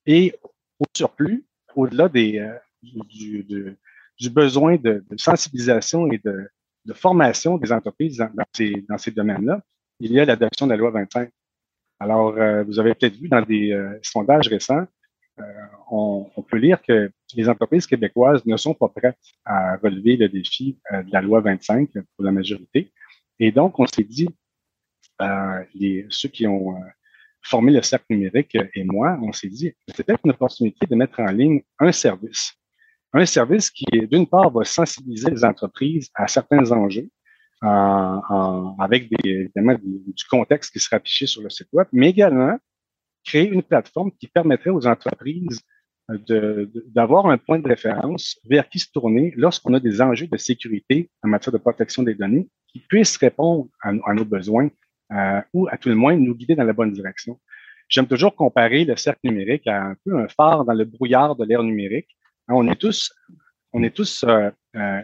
[0.05, 0.35] Et
[0.79, 2.47] au surplus, au-delà des,
[2.81, 6.49] du, besoin de, sensibilisation et de,
[6.93, 9.61] formation des entreprises dans, ces, domaines-là,
[9.99, 11.29] il y a l'adoption de la loi 25.
[11.99, 12.33] Alors,
[12.65, 14.85] vous avez peut-être vu dans des sondages récents,
[15.39, 15.43] euh,
[15.91, 20.79] on, peut lire que les entreprises québécoises ne sont pas prêtes à relever le défi
[20.93, 22.91] euh, de la loi 25 pour la majorité.
[23.39, 24.31] Et donc, on s'est dit, euh,
[25.73, 26.75] les, ceux qui ont
[27.41, 31.19] formé le cercle numérique et moi, on s'est dit, c'est peut-être une opportunité de mettre
[31.19, 32.53] en ligne un service.
[33.13, 37.09] Un service qui, d'une part, va sensibiliser les entreprises à certains enjeux,
[37.61, 42.57] en, avec évidemment du contexte qui sera affiché sur le site web, mais également
[43.23, 45.61] créer une plateforme qui permettrait aux entreprises
[46.11, 50.37] euh, d'avoir un point de référence vers qui se tourner lorsqu'on a des enjeux de
[50.37, 54.69] sécurité en matière de protection des données qui puissent répondre à, nos besoins
[55.11, 57.39] euh, ou à tout le moins nous guider dans la bonne direction.
[57.87, 61.45] J'aime toujours comparer le cercle numérique à un peu un phare dans le brouillard de
[61.45, 62.17] l'ère numérique.
[62.47, 63.13] Hein, on est tous,
[63.73, 65.01] on est tous euh, euh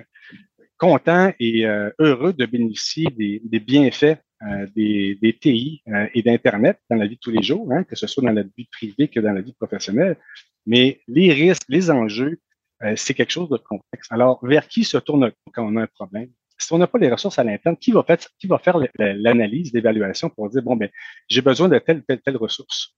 [0.78, 1.64] contents et
[2.00, 7.06] heureux de bénéficier des, des bienfaits euh, des, des, TI euh, et d'Internet dans la
[7.06, 9.34] vie de tous les jours, hein, que ce soit dans la vie privée que dans
[9.34, 10.18] la vie professionnelle.
[10.66, 12.40] Mais les risques, les enjeux,
[12.82, 14.08] euh, c'est quelque chose de complexe.
[14.10, 16.32] Alors, vers qui se tourne quand on a un problème?
[16.62, 20.62] Si on n'a pas les ressources à l'interne, qui va faire, l'analyse, l'évaluation pour dire,
[20.62, 20.90] bon, ben,
[21.28, 22.96] j'ai besoin de telle, telle, telle ressource?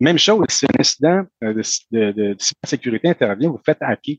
[0.00, 4.16] Même chose, si un incident de, de, de, sécurité intervient, vous faites hacker.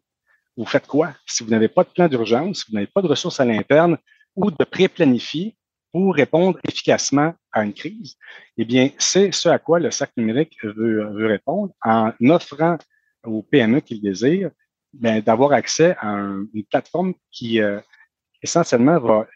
[0.56, 1.14] Vous faites quoi?
[1.28, 3.98] Si vous n'avez pas de plan d'urgence, si vous n'avez pas de ressources à l'interne
[4.36, 5.56] ou de pré-planifier,
[5.92, 8.18] pour répondre efficacement à une crise,
[8.58, 12.78] eh bien, c'est ce à quoi le sac numérique veut, veut répondre en offrant
[13.24, 14.52] aux PME qui le désirent
[14.94, 17.80] ben, d'avoir accès à une plateforme qui euh,
[18.48, 19.28] essentiellement va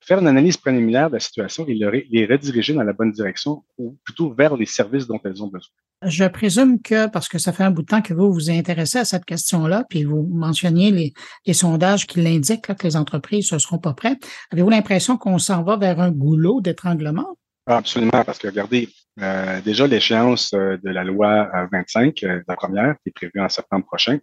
[0.00, 3.98] faire une analyse préliminaire de la situation et les rediriger dans la bonne direction ou
[4.04, 5.72] plutôt vers les services dont elles ont besoin.
[6.02, 8.98] Je présume que, parce que ça fait un bout de temps que vous vous intéressez
[8.98, 11.14] à cette question-là, puis vous mentionniez les,
[11.46, 15.62] les sondages qui l'indiquent que les entreprises ne seront pas prêtes, avez-vous l'impression qu'on s'en
[15.62, 17.38] va vers un goulot d'étranglement?
[17.66, 18.90] Absolument, parce que regardez,
[19.20, 23.48] euh, déjà l'échéance euh, de la loi 25, euh, la première, qui est prévue en
[23.48, 24.18] septembre prochain,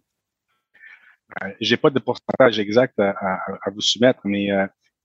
[1.59, 4.49] j'ai pas de pourcentage exact à, à, vous soumettre, mais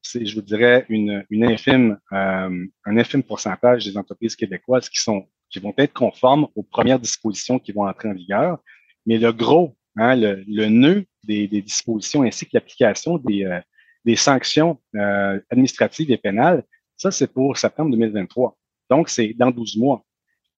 [0.03, 5.27] c'est, je vous dirais, une, une infime, un infime pourcentage des entreprises québécoises qui sont
[5.51, 8.59] qui vont être conformes aux premières dispositions qui vont entrer en vigueur.
[9.07, 13.61] Mais le gros, hein, le, le, nœud des, des, dispositions ainsi que l'application des, euh,
[14.05, 16.65] des sanctions euh, administratives et pénales,
[16.97, 18.57] ça, c'est pour septembre 2023.
[18.91, 20.05] Donc, c'est dans 12 mois.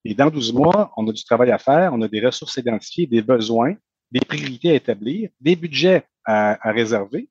[0.05, 3.05] Et dans 12 mois, on a du travail à faire, on a des ressources identifiées,
[3.05, 3.75] des besoins,
[4.11, 7.29] des priorités à établir, des budgets à, à réserver.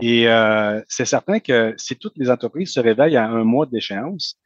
[0.00, 4.36] Et euh, c'est certain que si toutes les entreprises se réveillent à un mois d'échéance,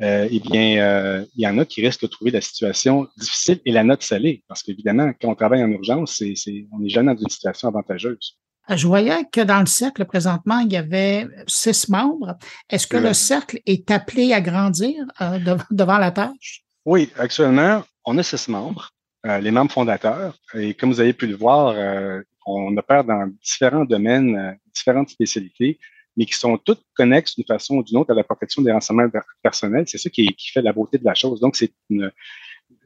[0.00, 3.60] euh, eh bien, euh, il y en a qui risquent de trouver la situation difficile
[3.64, 4.44] et la note salée.
[4.46, 7.68] Parce qu'évidemment, quand on travaille en urgence, c'est, c'est, on n'est jamais dans une situation
[7.68, 8.38] avantageuse.
[8.68, 12.36] Je voyais que dans le cercle, présentement, il y avait six membres.
[12.68, 15.38] Est-ce que le cercle est appelé à grandir euh,
[15.70, 16.64] devant la tâche?
[16.84, 20.38] Oui, actuellement, on a six membres, euh, les membres fondateurs.
[20.54, 25.78] Et comme vous avez pu le voir, euh, on opère dans différents domaines, différentes spécialités
[26.18, 29.08] mais qui sont toutes connexes d'une façon ou d'une autre à la protection des renseignements
[29.40, 29.84] personnels.
[29.86, 31.38] C'est ça qui, qui, fait la beauté de la chose.
[31.38, 31.72] Donc, c'est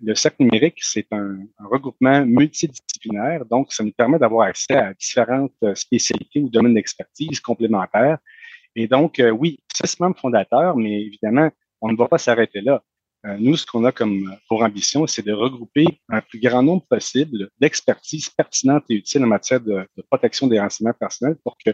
[0.02, 3.46] le cercle numérique, c'est un, regroupement multidisciplinaire.
[3.46, 8.18] Donc, ça nous permet d'avoir accès à différentes spécialités ou domaines d'expertise complémentaires.
[8.76, 12.82] Et donc, euh, oui, c'est membres fondateur, mais évidemment, on ne va pas s'arrêter là.
[13.24, 16.84] Euh, nous, ce qu'on a comme pour ambition, c'est de regrouper un plus grand nombre
[16.88, 21.70] possible d'expertises pertinentes et utiles en matière de, protection des renseignements personnels pour que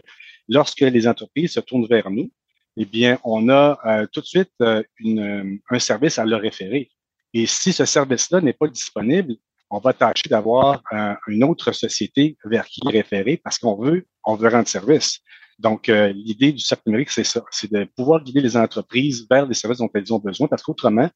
[0.47, 2.29] lorsque les entreprises se tournent vers nous,
[2.77, 6.91] eh bien, on a euh, tout de suite euh, une, un service à leur référer.
[7.33, 9.35] Et si ce service-là n'est pas disponible,
[9.71, 10.81] on va tâcher d'avoir
[11.27, 15.19] une autre société vers qui référer parce qu'on veut, on veut rendre service.
[15.59, 19.53] Donc, l'idée du cercle numérique, c'est ça, c'est de pouvoir guider les entreprises vers les
[19.53, 21.07] services dont elles ont besoin parce qu'autrement,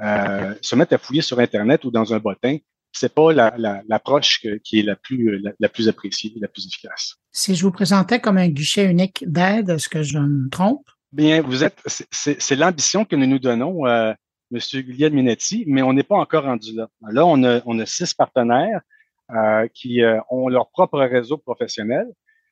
[0.00, 2.58] euh, se mettre à fouiller sur Internet ou dans un bottin,
[2.92, 7.16] c'est pas l'approche la, qui est la plus, la, plus appréciée, la plus efficace.
[7.30, 10.86] Si je vous présentais comme un guichet unique d'aide, est-ce que je me trompe?
[11.10, 14.12] Bien, vous êtes, c'est l'ambition que nous nous donnons, euh,
[14.52, 14.60] M.
[14.82, 16.88] Guglielmo Minetti, mais on n'est pas encore rendu là.
[17.10, 18.80] Là, on a, on a six partenaires
[19.30, 22.06] euh, qui euh, ont leur propre réseau professionnel,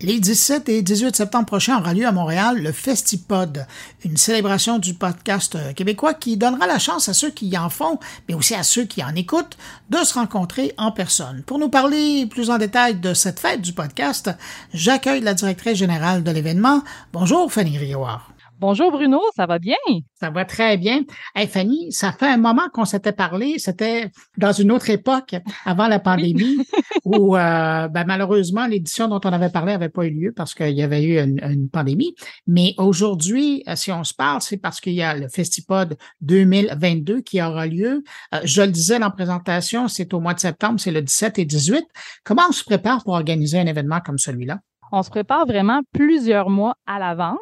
[0.00, 3.66] Les 17 et 18 septembre prochains aura lieu à Montréal le Festipod,
[4.04, 8.34] une célébration du podcast québécois qui donnera la chance à ceux qui en font, mais
[8.34, 9.58] aussi à ceux qui en écoutent,
[9.90, 11.42] de se rencontrer en personne.
[11.42, 14.30] Pour nous parler plus en détail de cette fête du podcast,
[14.72, 16.82] j'accueille la directrice générale de l'événement.
[17.12, 18.35] Bonjour Fanny Rioard.
[18.58, 19.76] Bonjour Bruno, ça va bien?
[20.18, 21.02] Ça va très bien.
[21.34, 23.58] Hey Fanny, ça fait un moment qu'on s'était parlé.
[23.58, 25.34] C'était dans une autre époque,
[25.66, 26.56] avant la pandémie,
[27.04, 30.70] où euh, ben, malheureusement l'édition dont on avait parlé n'avait pas eu lieu parce qu'il
[30.70, 32.14] y avait eu une, pandémie.
[32.46, 37.20] Mais aujourd'hui, euh, si on se parle, c'est parce qu'il y a le Festipod 2022
[37.20, 38.04] qui aura lieu.
[38.34, 41.38] Euh, je le disais dans la présentation, c'est au mois de septembre, c'est le 17
[41.40, 41.84] et 18.
[42.24, 44.60] Comment on se prépare pour organiser un événement comme celui-là?
[44.92, 47.38] On se prépare vraiment plusieurs mois à l'avance.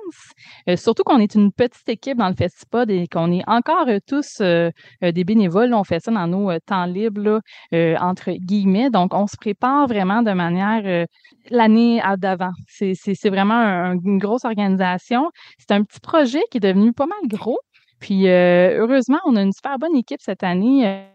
[0.68, 3.98] Euh, surtout qu'on est une petite équipe dans le Festipod et qu'on est encore euh,
[4.06, 4.70] tous euh,
[5.02, 5.74] des bénévoles.
[5.74, 7.40] On fait ça dans nos temps libres,
[7.72, 8.90] entre guillemets.
[8.90, 11.06] Donc, on se prépare vraiment de manière
[11.50, 12.52] l'année d'avant.
[12.68, 15.30] C'est vraiment une grosse organisation.
[15.58, 17.58] C'est un petit projet qui est devenu pas mal gros.
[18.00, 21.06] Puis heureusement, on a une super bonne équipe cette année.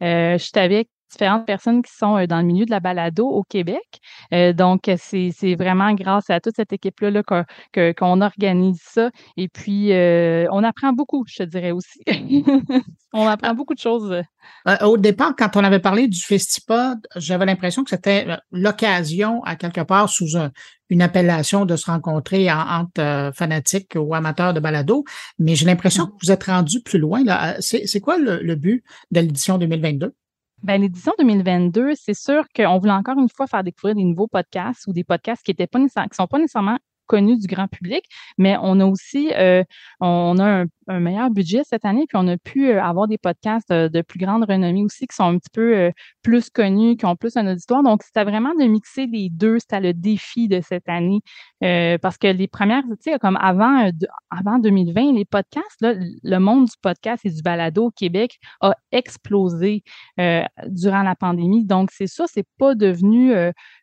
[0.00, 4.00] je suis avec différentes personnes qui sont dans le milieu de la balado au Québec.
[4.54, 7.22] donc, c'est vraiment grâce à toute cette équipe-là
[7.72, 9.10] qu'on organise ça.
[9.36, 12.00] Et puis, on apprend beaucoup, je te dirais aussi.
[13.12, 14.22] on apprend beaucoup de choses.
[14.82, 19.80] Au départ, quand on avait parlé du Festipod, j'avais l'impression que c'était l'occasion, à quelque
[19.80, 20.36] part, sous
[20.90, 25.04] une appellation de se rencontrer entre fanatiques ou amateurs de balado.
[25.38, 27.22] Mais j'ai l'impression que vous êtes rendu plus loin.
[27.60, 30.14] C'est quoi le, le but de l'édition 2022?
[30.62, 34.86] Ben, l'édition 2022, c'est sûr qu'on voulait encore une fois faire découvrir des nouveaux podcasts
[34.88, 36.78] ou des podcasts qui étaient pas qui sont pas nécessairement
[37.08, 38.04] connus du grand public,
[38.36, 39.64] mais on a aussi euh,
[40.00, 43.72] on a un, meilleur budget cette année, puis on a pu euh, avoir des podcasts
[43.72, 45.90] de, plus grande renommée aussi qui sont un petit peu euh,
[46.28, 47.82] plus connus, qui ont plus un auditoire.
[47.82, 49.58] Donc, c'était vraiment de mixer les deux.
[49.60, 51.22] C'était le défi de cette année.
[51.64, 53.90] Euh, parce que les premières, tu sais, comme avant, euh,
[54.28, 58.74] avant 2020, les podcasts, là, le monde du podcast et du balado au Québec a
[58.92, 59.82] explosé
[60.20, 61.64] euh, durant la pandémie.
[61.64, 63.32] Donc, c'est ça, c'est pas devenu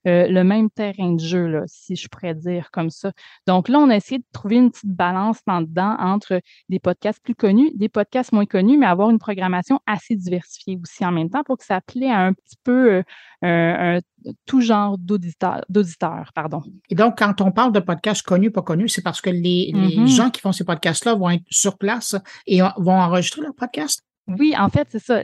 [0.05, 3.11] le même terrain de jeu, là, si je pourrais dire comme ça.
[3.47, 7.33] Donc là, on a essayé de trouver une petite balance là-dedans entre des podcasts plus
[7.33, 11.43] connus, des podcasts moins connus, mais avoir une programmation assez diversifiée aussi en même temps
[11.43, 13.03] pour que ça plaît à un petit peu
[13.43, 14.01] euh,
[14.45, 16.31] tout genre d'auditeurs.
[16.33, 16.61] Pardon.
[16.89, 20.07] Et donc, quand on parle de podcasts connus, pas connus, c'est parce que les, mm-hmm.
[20.07, 22.15] gens qui font ces podcasts-là vont être sur place
[22.47, 24.03] et vont enregistrer leur podcast?
[24.27, 25.21] Oui, en fait, c'est ça.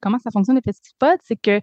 [0.00, 1.60] comment ça fonctionne, les festivals, c'est que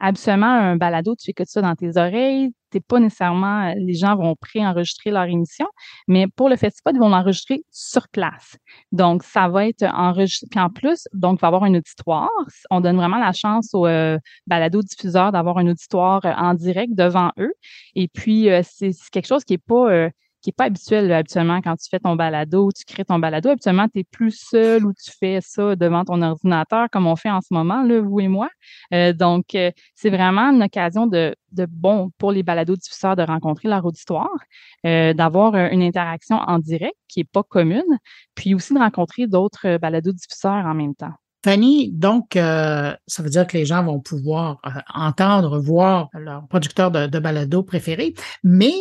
[0.00, 2.52] Absolument, un balado, tu écoutes ça dans tes oreilles.
[2.74, 5.68] T'es pas nécessairement, les gens vont pré-enregistrer leur émission,
[6.08, 8.56] mais pour le festival, ils vont l'enregistrer sur place.
[8.90, 10.48] Donc, ça va être enregistré.
[10.60, 12.28] En plus, donc, il va avoir un auditoire.
[12.70, 14.18] On donne vraiment la chance aux euh,
[14.48, 17.52] balado-diffuseurs d'avoir un auditoire euh, en direct devant eux.
[17.94, 20.10] Et puis, euh, c'est quelque chose qui est pas
[20.44, 23.48] qui n'est pas habituel habituellement quand tu fais ton balado, tu crées ton balado.
[23.48, 27.30] Habituellement, tu es plus seul ou tu fais ça devant ton ordinateur comme on fait
[27.30, 28.50] en ce moment, là, vous et moi.
[28.92, 33.22] Euh, donc, euh, c'est vraiment une occasion de, de, bon pour les balados diffuseurs de
[33.22, 34.36] rencontrer leur auditoire,
[34.84, 37.98] euh, d'avoir une interaction en direct qui n'est pas commune,
[38.34, 41.14] puis aussi de rencontrer d'autres balados diffuseurs en même temps.
[41.42, 44.62] Fanny, donc, ça veut dire que les gens vont pouvoir
[44.94, 48.72] entendre, voir leur producteur de, de balado préféré, mais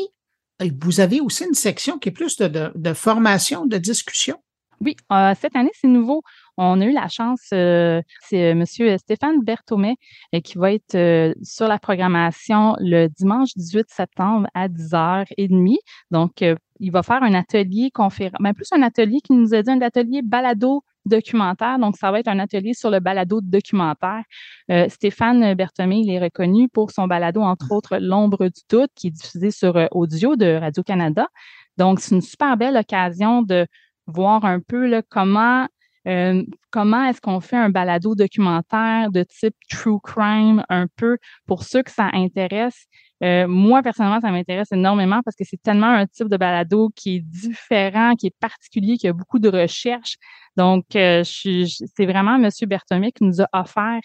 [0.81, 4.37] vous avez aussi une section qui est plus de, formation, de discussion?
[4.81, 6.23] Oui, euh, cette année, c'est nouveau.
[6.57, 8.97] On a eu la chance, euh, c'est euh, M.
[8.97, 9.95] Stéphane Berthomet
[10.43, 15.77] qui va être sur la programmation le dimanche 18 septembre à 10h30.
[16.11, 16.43] Donc,
[16.79, 19.81] il va faire un atelier conférence, mais plus un atelier qui nous a dit un
[19.81, 21.79] atelier balado documentaire.
[21.79, 24.23] Donc, ça va être un atelier sur le balado documentaire.
[24.71, 29.07] Euh, Stéphane Berthomé, il est reconnu pour son balado, entre autres, L'ombre du doute, qui
[29.07, 31.27] est diffusé sur euh, audio de Radio-Canada.
[31.77, 33.65] Donc, c'est une super belle occasion de
[34.07, 35.67] voir un peu là, comment
[36.07, 41.63] euh, comment est-ce qu'on fait un balado documentaire de type true crime un peu pour
[41.63, 42.87] ceux que ça intéresse.
[43.23, 47.15] Euh, moi, personnellement, ça m'intéresse énormément parce que c'est tellement un type de balado qui
[47.17, 50.17] est différent, qui est particulier, qui a beaucoup de recherches.
[50.57, 52.49] Donc, euh, c'est vraiment M.
[52.67, 54.01] Berthomé qui nous a offert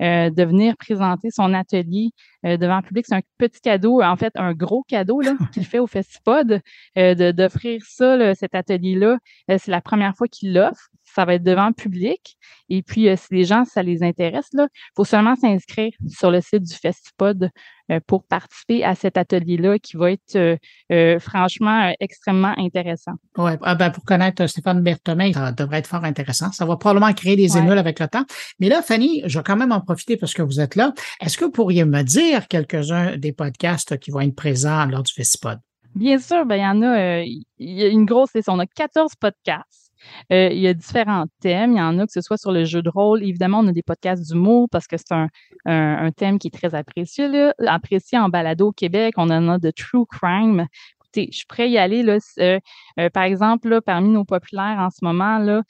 [0.00, 2.10] euh, de venir présenter son atelier
[2.42, 3.04] devant le public.
[3.06, 5.20] C'est un petit cadeau, en fait, un gros cadeau
[5.52, 6.62] qu'il fait au Festipod,
[6.96, 9.18] d'offrir ça, cet atelier-là.
[9.48, 12.36] c'est la première fois qu'il l'offre ça va être devant le public.
[12.68, 16.40] Et puis, euh, si les gens, ça les intéresse, il faut seulement s'inscrire sur le
[16.40, 17.50] site du Festipod
[17.90, 20.58] euh, pour participer à cet atelier-là qui va être
[20.92, 23.12] euh, franchement extrêmement intéressant.
[23.36, 26.52] Oui, ah ben, pour connaître Stéphane Berthomet, ça devrait être fort intéressant.
[26.52, 28.24] Ça va probablement créer des émules avec le temps.
[28.60, 30.92] Mais là, Fanny, je vais quand même en profiter parce que vous êtes là.
[31.20, 35.12] Est-ce que vous pourriez me dire quelques-uns des podcasts qui vont être présents lors du
[35.12, 35.58] Festipod?
[35.96, 38.48] Bien sûr, ben, il y en a, il y a une grosse liste.
[38.48, 39.89] On a 14 podcasts.
[40.32, 41.72] Euh, il y a différents thèmes.
[41.72, 43.22] Il y en a que ce soit sur le jeu de rôle.
[43.22, 45.28] Évidemment, on a des podcasts d'humour parce que c'est un,
[45.66, 47.28] un, thème qui est très apprécié,
[47.66, 49.14] apprécié en balado au Québec.
[49.16, 50.66] On en a de True Crime.
[51.12, 52.02] Écoutez, je à y aller.
[52.02, 52.58] Là, euh,
[52.98, 55.62] euh, par exemple, parmi nos populaires en ce moment, là,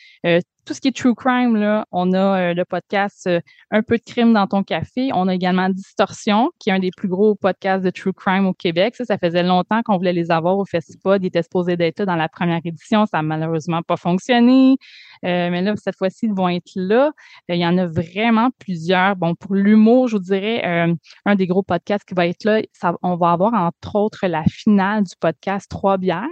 [0.65, 3.41] tout ce qui est true crime, là, on a euh, le podcast euh,
[3.71, 5.11] Un peu de crime dans ton café.
[5.15, 8.53] On a également Distorsion, qui est un des plus gros podcasts de true crime au
[8.53, 8.97] Québec.
[8.97, 11.21] Ça, ça faisait longtemps qu'on voulait les avoir au festival.
[11.23, 13.07] Ils étaient supposés d'être dans la première édition.
[13.07, 14.77] Ça n'a malheureusement pas fonctionné.
[15.25, 17.13] Euh, mais là, cette fois-ci, ils vont être là.
[17.49, 19.17] il y en a vraiment plusieurs.
[19.17, 20.63] Bon, pour l'humour, je vous dirais,
[21.27, 24.45] un des gros podcasts qui va être là, ça, on va avoir entre autres la
[24.45, 26.27] finale du podcast Trois bières.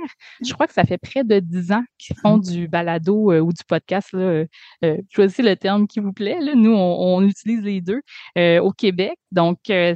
[0.45, 2.43] Je crois que ça fait près de dix ans qu'ils font mmh.
[2.43, 4.47] du balado ou du podcast euh,
[4.85, 6.39] euh, choisissez le terme qui vous plaît.
[6.55, 8.01] Nous, on, utilise les deux
[8.37, 9.19] euh, au Québec.
[9.33, 9.95] Donc, ça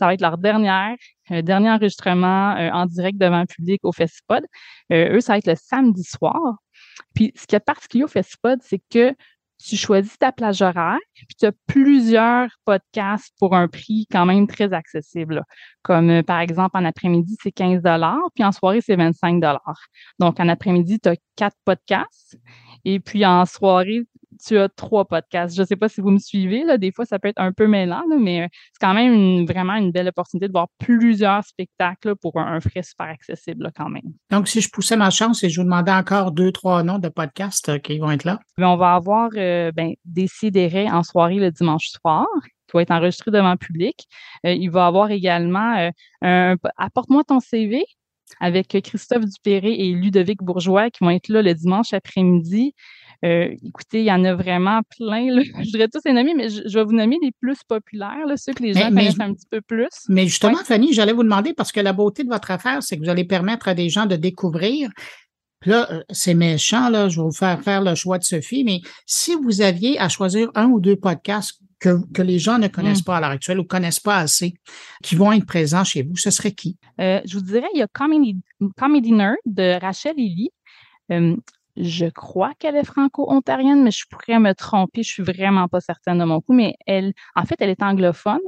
[0.00, 0.96] va être leur dernière
[1.30, 4.44] dernier enregistrement en direct devant le public au Festipod.
[4.92, 6.56] eux, ça va être le samedi soir.
[7.14, 9.14] Puis, ce qui est particulier au Festipod, c'est que
[9.58, 14.46] tu choisis ta plage horaire, puis tu as plusieurs podcasts pour un prix quand même
[14.46, 15.42] très accessible.
[15.82, 17.82] Comme par exemple, en après-midi, c'est 15
[18.34, 19.42] puis en soirée, c'est 25
[20.18, 22.38] Donc, en après-midi, tu as quatre podcasts.
[22.84, 24.06] Et puis en soirée,
[24.44, 25.56] tu as trois podcasts.
[25.56, 27.52] Je ne sais pas si vous me suivez, là, des fois ça peut être un
[27.52, 32.16] peu mêlant, mais euh, c'est quand même vraiment une belle opportunité de voir plusieurs spectacles
[32.16, 34.12] pour un, frais super accessible quand même.
[34.30, 37.08] Donc, si je poussais ma chance et je vous demandais encore deux, trois noms de
[37.08, 38.38] podcasts euh, qui vont être là.
[38.58, 42.26] on va avoir euh, ben, des sidérés en soirée le dimanche soir
[42.66, 44.06] qui va être enregistré devant le public.
[44.42, 45.90] il va avoir également
[46.22, 47.84] un Apporte-moi ton CV
[48.40, 52.74] avec Christophe Dupéré et Ludovic Bourgeois qui vont être là le dimanche après-midi.
[53.22, 55.26] écoutez, il y en a vraiment plein.
[55.62, 58.62] Je voudrais tous les nommer, mais je, vais vous nommer les plus populaires, ceux que
[58.62, 59.88] les gens connaissent un petit peu plus.
[60.08, 63.04] Mais justement, Fanny, j'allais vous demander, parce que la beauté de votre affaire, c'est que
[63.04, 64.90] vous allez permettre à des gens de découvrir
[65.66, 68.80] là, euh, c'est méchant, là, je vais vous faire faire le choix de Sophie, mais
[69.06, 73.02] si vous aviez à choisir un ou deux podcasts que, que les gens ne connaissent
[73.02, 73.04] mm.
[73.04, 74.54] pas à l'heure actuelle ou connaissent pas assez,
[75.02, 76.78] qui vont être présents chez vous, ce serait qui?
[77.00, 78.40] Euh, je vous dirais, il y a Comedy,
[78.78, 80.50] Comedy Nerd de Rachel Lilly.
[81.12, 81.36] Euh,
[81.76, 85.02] je crois qu'elle est franco-ontarienne, mais je pourrais me tromper.
[85.02, 88.40] Je suis vraiment pas certaine de mon coup, mais elle, en fait, elle est anglophone.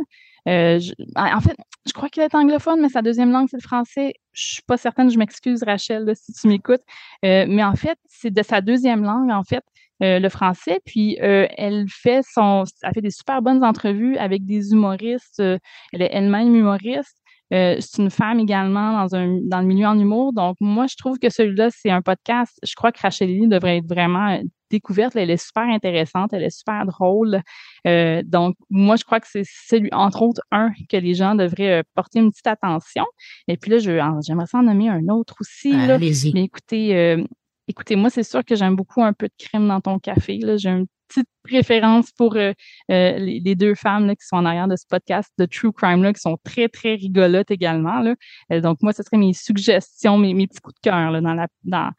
[0.48, 0.78] Euh,
[1.16, 1.56] en fait,
[1.86, 4.14] je crois qu'elle est anglophone, mais sa deuxième langue, c'est le français.
[4.32, 6.82] Je suis pas certaine, je m'excuse, Rachel, si tu m'écoutes.
[7.24, 9.64] Euh, mais en fait, c'est de sa deuxième langue, en fait,
[10.02, 10.80] euh, le français.
[10.84, 15.40] Puis elle fait son, elle fait des super bonnes entrevues avec des humoristes.
[15.40, 17.16] elle est elle-même humoriste.
[17.52, 20.32] Euh, c'est une femme également dans, un, dans le milieu en humour.
[20.32, 22.58] Donc, moi, je trouve que celui-là, c'est un podcast.
[22.64, 25.14] Je crois que Rachel Lee devrait être vraiment euh, découverte.
[25.14, 27.40] Elle est super intéressante, elle est super drôle.
[27.86, 31.84] Euh, donc, moi, je crois que c'est celui, entre autres, un que les gens devraient
[31.94, 33.04] porter une petite attention.
[33.46, 35.70] Et puis là, j'aimerais en nommer un autre aussi.
[35.72, 35.98] Là.
[35.98, 37.24] Mais écoutez,
[37.68, 40.40] écoutez, moi, c'est sûr que j'aime beaucoup un peu de crème dans ton café.
[40.56, 42.52] J'ai un petite préférence pour euh,
[42.90, 46.12] euh, les, deux femmes qui sont en arrière de ce podcast de True Crime, là,
[46.12, 48.00] qui sont très, très rigolotes également.
[48.00, 48.14] Là.
[48.52, 51.46] Euh, donc, moi, ce serait mes suggestions, mes, mes petits coups de cœur dans la,
[51.64, 51.90] dans,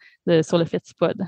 [0.44, 1.22] sur le Festipod.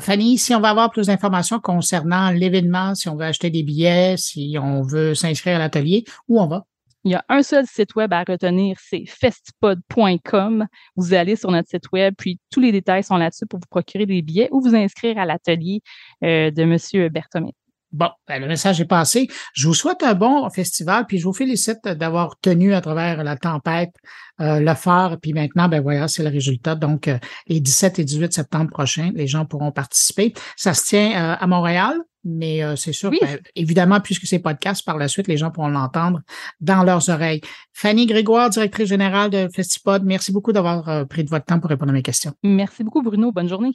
[0.00, 4.16] Fanny, si on va avoir plus d'informations concernant l'événement, si on veut acheter des billets,
[4.16, 6.66] si on veut s'inscrire à l'atelier, où on va?
[7.04, 10.66] Il y a un seul site web à retenir, c'est festipod.com.
[10.96, 14.06] Vous allez sur notre site web, puis tous les détails sont là-dessus pour vous procurer
[14.06, 15.82] des billets ou vous inscrire à l'atelier
[16.22, 17.08] euh, de M.
[17.10, 17.54] Berthomé.
[17.94, 19.28] Bon, ben, le message est passé.
[19.52, 23.36] Je vous souhaite un bon festival, puis je vous félicite d'avoir tenu à travers la
[23.36, 23.94] tempête
[24.40, 25.20] euh, le phare.
[25.20, 26.74] Puis maintenant, ben voilà, c'est le résultat.
[26.74, 30.34] Donc, euh, les 17 et 18 septembre prochains, les gens pourront participer.
[30.56, 34.98] Ça se tient euh, à Montréal, mais c'est sûr, ben, évidemment, puisque c'est podcast, par
[34.98, 36.20] la suite, les gens pourront l'entendre
[36.60, 37.40] dans leurs oreilles.
[37.72, 41.90] Fanny Grégoire, directrice générale de Festipod, merci beaucoup d'avoir pris de votre temps pour répondre
[41.90, 42.32] à mes questions.
[42.42, 43.32] Merci beaucoup, Bruno.
[43.32, 43.72] Bonne journée.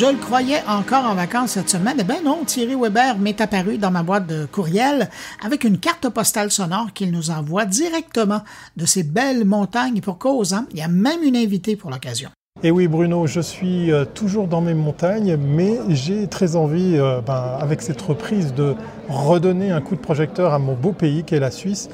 [0.00, 1.98] Je le croyais encore en vacances cette semaine.
[2.00, 5.10] Eh bien non, Thierry Weber m'est apparu dans ma boîte de courriel
[5.44, 8.40] avec une carte postale sonore qu'il nous envoie directement
[8.78, 10.54] de ces belles montagnes pour cause.
[10.54, 10.64] Hein.
[10.70, 12.30] Il y a même une invitée pour l'occasion.
[12.62, 16.96] Et eh oui Bruno, je suis euh, toujours dans mes montagnes, mais j'ai très envie,
[16.96, 18.76] euh, ben, avec cette reprise, de
[19.10, 21.90] redonner un coup de projecteur à mon beau pays qu'est la Suisse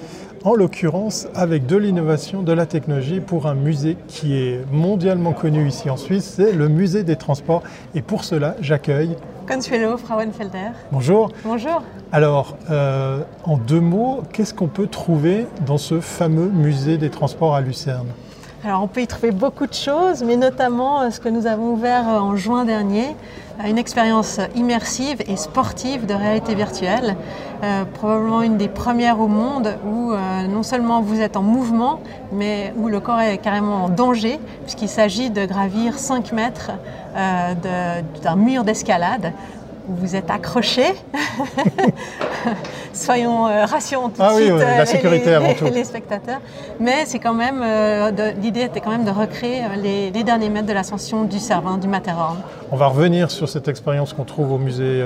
[0.47, 5.67] en l'occurrence avec de l'innovation, de la technologie pour un musée qui est mondialement connu
[5.67, 7.65] ici en Suisse, c'est le musée des transports.
[7.97, 9.17] Et pour cela, j'accueille
[9.49, 10.71] Consuelo Frauenfelder.
[10.93, 11.33] Bonjour.
[11.45, 11.83] Bonjour.
[12.13, 17.57] Alors, euh, en deux mots, qu'est-ce qu'on peut trouver dans ce fameux musée des transports
[17.57, 18.07] à Lucerne?
[18.67, 21.75] Alors on peut y trouver beaucoup de choses, mais notamment euh, ce que nous avons
[21.75, 23.15] ouvert euh, en juin dernier,
[23.61, 27.17] euh, une expérience immersive et sportive de réalité virtuelle,
[27.95, 32.01] probablement une des premières au monde où non seulement vous êtes en mouvement,
[32.31, 36.73] mais où le corps est carrément en danger, puisqu'il s'agit de gravir 5 mètres
[37.15, 39.33] d'un mur d'escalade
[39.89, 40.85] vous êtes accroché.
[42.93, 45.67] Soyons euh, rassurons tout ah de suite la euh, sécurité les, avant tout.
[45.67, 46.41] les, spectateurs.
[46.81, 50.73] Mais c'est quand même euh, l'idée était quand même de recréer les, derniers mètres de
[50.73, 52.39] l'ascension du Cervin, du Matterhorn.
[52.73, 55.05] On va revenir sur cette expérience qu'on trouve au musée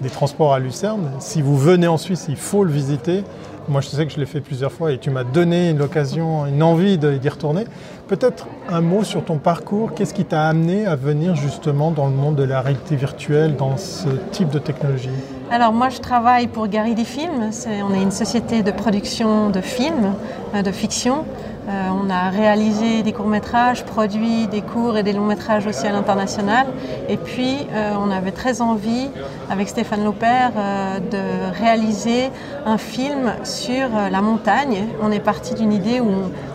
[0.00, 1.10] des Transports à Lucerne.
[1.18, 3.24] Si vous venez en Suisse, il faut le visiter.
[3.68, 6.46] Moi, je sais que je l'ai fait plusieurs fois et tu m'as donné une occasion,
[6.46, 7.64] une envie d'y retourner.
[8.08, 9.94] Peut-être un mot sur ton parcours.
[9.94, 13.76] Qu'est-ce qui t'a amené à venir justement dans le monde de la réalité virtuelle, dans
[13.76, 15.10] ce type de technologie?
[15.50, 17.50] Alors, moi, je travaille pour Garidi Film.
[17.88, 20.14] on est une société de production de films,
[20.54, 21.24] euh, de fiction.
[21.68, 26.66] Euh, on a réalisé des courts-métrages, produit des courts et des longs-métrages aussi à l'international.
[27.08, 29.08] Et puis, euh, on avait très envie,
[29.48, 32.30] avec Stéphane Lauper, euh, de réaliser
[32.66, 34.86] un film sur la montagne.
[35.02, 36.10] On est parti d'une idée où,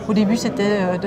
[0.08, 0.98] au début, c'était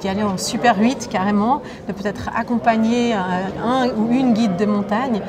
[0.00, 5.20] d'y aller en Super 8 carrément, de peut-être accompagner un ou une guide de montagne.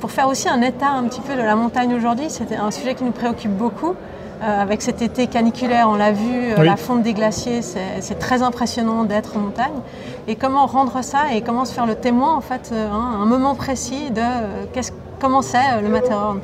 [0.00, 2.94] Pour faire aussi un état un petit peu de la montagne aujourd'hui, c'était un sujet
[2.94, 3.94] qui nous préoccupe beaucoup.
[4.40, 8.42] Euh, avec cet été caniculaire, on l'a vu, euh, la fonte des glaciers, c'est très
[8.42, 9.80] impressionnant d'être en montagne.
[10.28, 13.26] Et comment rendre ça et comment se faire le témoin, en fait, euh, hein, un
[13.26, 14.22] moment précis de
[15.18, 16.40] comment c'est le Matterhorn.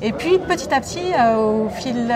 [0.00, 2.12] Et puis petit à petit, au, fil,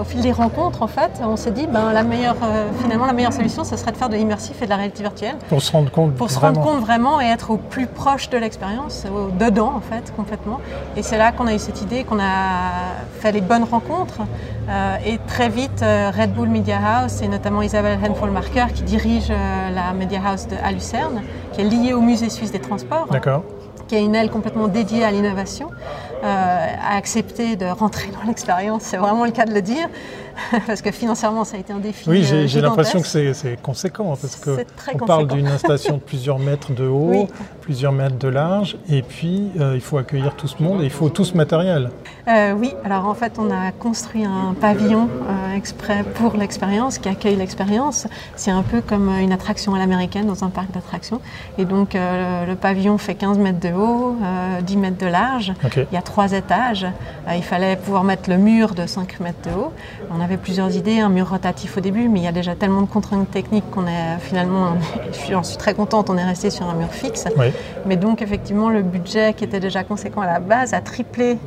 [0.00, 2.36] au fil des rencontres, en fait, on s'est dit, ben, la meilleure,
[2.80, 5.36] finalement, la meilleure solution, ce serait de faire de l'immersif et de la réalité virtuelle.
[5.50, 8.38] Pour se rendre compte Pour se rendre compte vraiment et être au plus proche de
[8.38, 9.04] l'expérience,
[9.38, 10.60] dedans, en fait, complètement.
[10.96, 14.22] Et c'est là qu'on a eu cette idée, qu'on a fait les bonnes rencontres.
[15.04, 20.20] et très vite, Red Bull Media House et notamment Isabelle Henfol-Marker qui dirige la Media
[20.26, 21.20] House de, à Lucerne,
[21.52, 23.08] qui est liée au Musée suisse des transports.
[23.10, 23.42] D'accord
[23.86, 25.70] qui a une aile complètement dédiée à l'innovation,
[26.22, 29.88] euh, a accepté de rentrer dans l'expérience, c'est vraiment le cas de le dire,
[30.66, 32.08] parce que financièrement ça a été un défi.
[32.08, 34.64] Oui, j'ai euh, l'impression que c'est conséquent, parce que
[34.94, 37.28] on parle d'une installation de plusieurs mètres de haut,
[37.60, 40.90] plusieurs mètres de large, et puis euh, il faut accueillir tout ce monde et il
[40.90, 41.90] faut tout ce matériel.
[42.28, 45.08] Euh, oui, alors en fait on a construit un pavillon
[45.54, 48.06] exprès pour l'expérience, qui accueille l'expérience.
[48.34, 51.20] C'est un peu comme une attraction à l'américaine dans un parc d'attractions.
[51.58, 54.16] Et donc le pavillon fait 15 mètres de haut,
[54.62, 55.52] 10 mètres de large.
[55.76, 56.86] Il y a trois étages.
[57.34, 59.72] il fallait pouvoir mettre le mur de 5 mètres de haut.
[60.10, 62.82] On avait plusieurs idées, un mur rotatif au début, mais il y a déjà tellement
[62.82, 64.72] de contraintes techniques qu'on est finalement,
[65.30, 67.24] j'en suis très contente, on est resté sur un mur fixe.
[67.86, 71.38] Mais donc effectivement, le budget qui était déjà conséquent à la base a triplé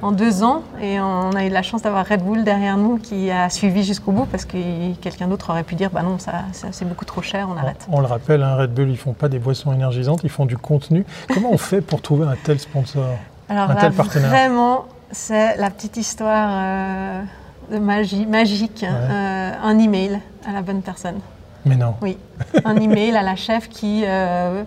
[0.00, 3.32] en deux ans et on a eu la chance d'avoir Red Bull derrière nous qui
[3.32, 6.86] a suivi jusqu'au bout parce que quelqu'un d'autre aurait pu dire bah non ça, c'est
[6.86, 7.84] beaucoup trop cher on arrête.
[7.90, 10.56] On, le rappelle hein, Red Bull ils font pas des boissons énergisantes ils font du
[10.56, 11.04] contenu.
[11.34, 13.06] Comment on fait pour trouver un tel sponsor
[13.48, 14.28] Alors un tel partenaire?
[14.28, 17.22] Vraiment c'est la petite histoire euh,
[17.70, 21.18] de magie, magique, euh, un email à la bonne personne.
[21.64, 21.94] Mais non.
[22.00, 22.16] Oui,
[22.64, 24.62] un email à la chef qui euh,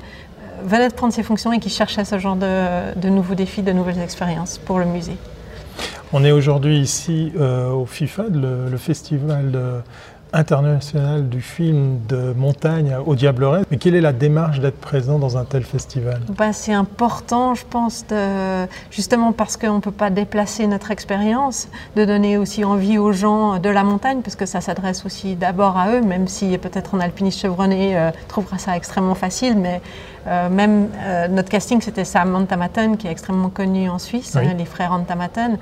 [0.63, 3.99] venait de prendre ses fonctions et qui cherchait ce genre de, nouveaux défis, de nouvelles
[3.99, 5.17] expériences pour le musée.
[6.13, 9.81] On est aujourd'hui ici euh, au FIFA, le, le festival de
[10.33, 13.63] international du film de montagne au Diableret.
[13.69, 16.21] Mais quelle est la démarche d'être présent dans un tel festival?
[16.37, 21.67] Bah, C'est important, je pense, de, justement parce qu'on ne peut pas déplacer notre expérience,
[21.95, 25.77] de donner aussi envie aux gens de la montagne, parce que ça s'adresse aussi d'abord
[25.77, 29.81] à eux, même si peut-être un alpiniste chevronné euh, trouvera ça extrêmement facile, mais
[30.27, 34.53] euh, même euh, notre casting, c'était Sam Antamaton, qui est extrêmement connu en Suisse, hein,
[34.57, 35.57] les frères Antamaton,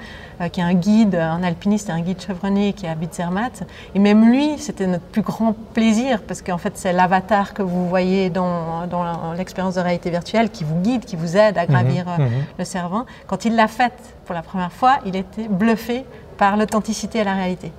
[0.51, 3.63] qui est un guide, un alpiniste et un guide chevronné qui habite Zermatt.
[3.93, 7.87] Et même lui, c'était notre plus grand plaisir parce qu'en fait, c'est l'avatar que vous
[7.87, 12.05] voyez dans, dans l'expérience de réalité virtuelle qui vous guide, qui vous aide à gravir
[12.05, 12.43] mhm, euh, mhm.
[12.57, 13.05] le Cervin.
[13.27, 16.05] Quand il l'a faite pour la première fois, il était bluffé
[16.37, 17.71] par l'authenticité et la réalité.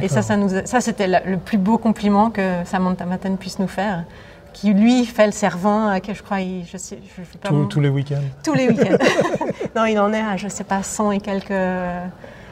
[0.00, 3.68] Et ça, ça, nous ça c'était le plus beau compliment que Samantha Matten puisse nous
[3.68, 4.04] faire
[4.52, 8.22] qui lui fait le Cervin, que je crois, je sais, je pas tous les week-ends.
[8.44, 8.98] Tous les week-ends.
[9.76, 11.52] non, il en est à, je sais pas, 100 et quelques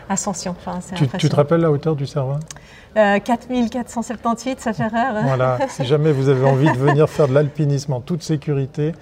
[0.08, 0.56] ascensions.
[0.58, 2.40] Enfin, tu, tu, te rappelles la hauteur du Cervin
[2.94, 5.16] 4478, ça fait rare.
[5.16, 5.22] Hein.
[5.24, 8.92] voilà, si jamais vous avez envie de venir faire de l'alpinisme en toute sécurité,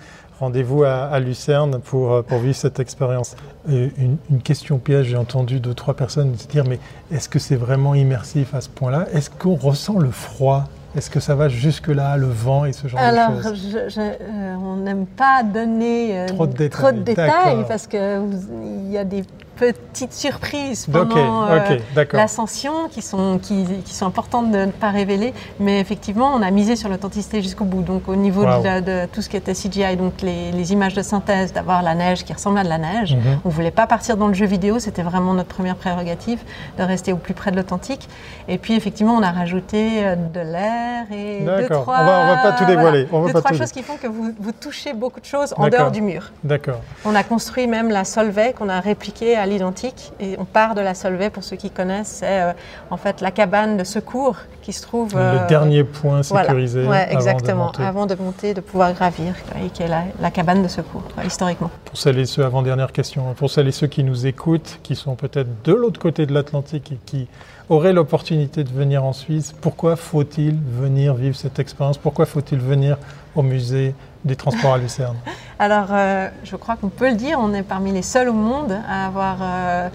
[0.41, 3.37] rendez-vous à, Lucerne pour, euh, pour, vivre cette expérience.
[3.69, 6.79] Une, une, question piège, j'ai entendu deux, trois personnes se dire, mais
[7.13, 9.07] est-ce que c'est vraiment immersif à ce point-là?
[9.13, 10.65] Est-ce qu'on ressent le froid?
[10.97, 13.19] Est-ce que ça va jusque-là, le vent et ce genre de choses?
[13.19, 18.91] Alors, euh, on n'aime pas donner euh, trop de détails, trop de détails parce qu'il
[18.91, 19.23] y a des
[19.59, 21.79] petites surprises pendant euh,
[22.13, 25.35] l'ascension qui sont, qui, qui, sont importantes de ne pas révéler.
[25.59, 27.83] Mais effectivement, on a misé sur l'authenticité jusqu'au bout.
[27.83, 31.83] Donc au niveau de, tout ce qui était CGI, donc les, images de synthèse, d'avoir
[31.83, 33.15] la neige qui ressemble à de la neige.
[33.15, 33.41] Mhm.
[33.45, 36.41] On ne voulait pas partir dans le jeu vidéo, c'était vraiment notre première prérogative
[36.79, 38.09] de rester au plus près de l'authentique.
[38.49, 41.99] Et puis effectivement, on a rajouté euh, de l'air et deux, trois...
[42.01, 43.09] On va, va pas tout dévoiler.
[43.13, 45.91] On deux, trois choses qui font que vous, vous touchez beaucoup de choses en dehors
[45.91, 46.31] du mur.
[46.45, 46.81] D'accord.
[47.05, 50.13] On a construit même la Solvay qu'on a répliquée à l'identique.
[50.21, 52.53] Et on part de la Solvay, pour ceux qui connaissent, c'est euh,
[52.91, 55.15] en fait la cabane de secours qui se trouve.
[55.15, 56.85] le euh, dernier point sécurisé.
[56.85, 57.11] Voilà.
[57.13, 59.35] exactement, avant de, monter, de pouvoir gravir,
[59.65, 61.71] et qui est la, cabane de secours, historiquement.
[61.85, 64.95] Pour celles et ceux, avant-dernière question, hein, pour celles et ceux qui nous écoutent, qui
[64.95, 67.29] sont peut-être de l'autre côté de l'Atlantique et qui
[67.69, 71.99] auraient l'opportunité de venir en Suisse, pourquoi faut-il venir vivre cette expérience?
[71.99, 72.97] Pourquoi faut-il venir
[73.35, 75.17] au musée des transports à Lucerne
[75.59, 78.77] Alors, euh, je crois qu'on peut le dire, on est parmi les seuls au monde
[78.89, 79.89] à avoir euh,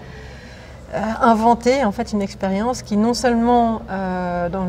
[0.94, 4.68] euh, inventé en fait une expérience qui non seulement dans,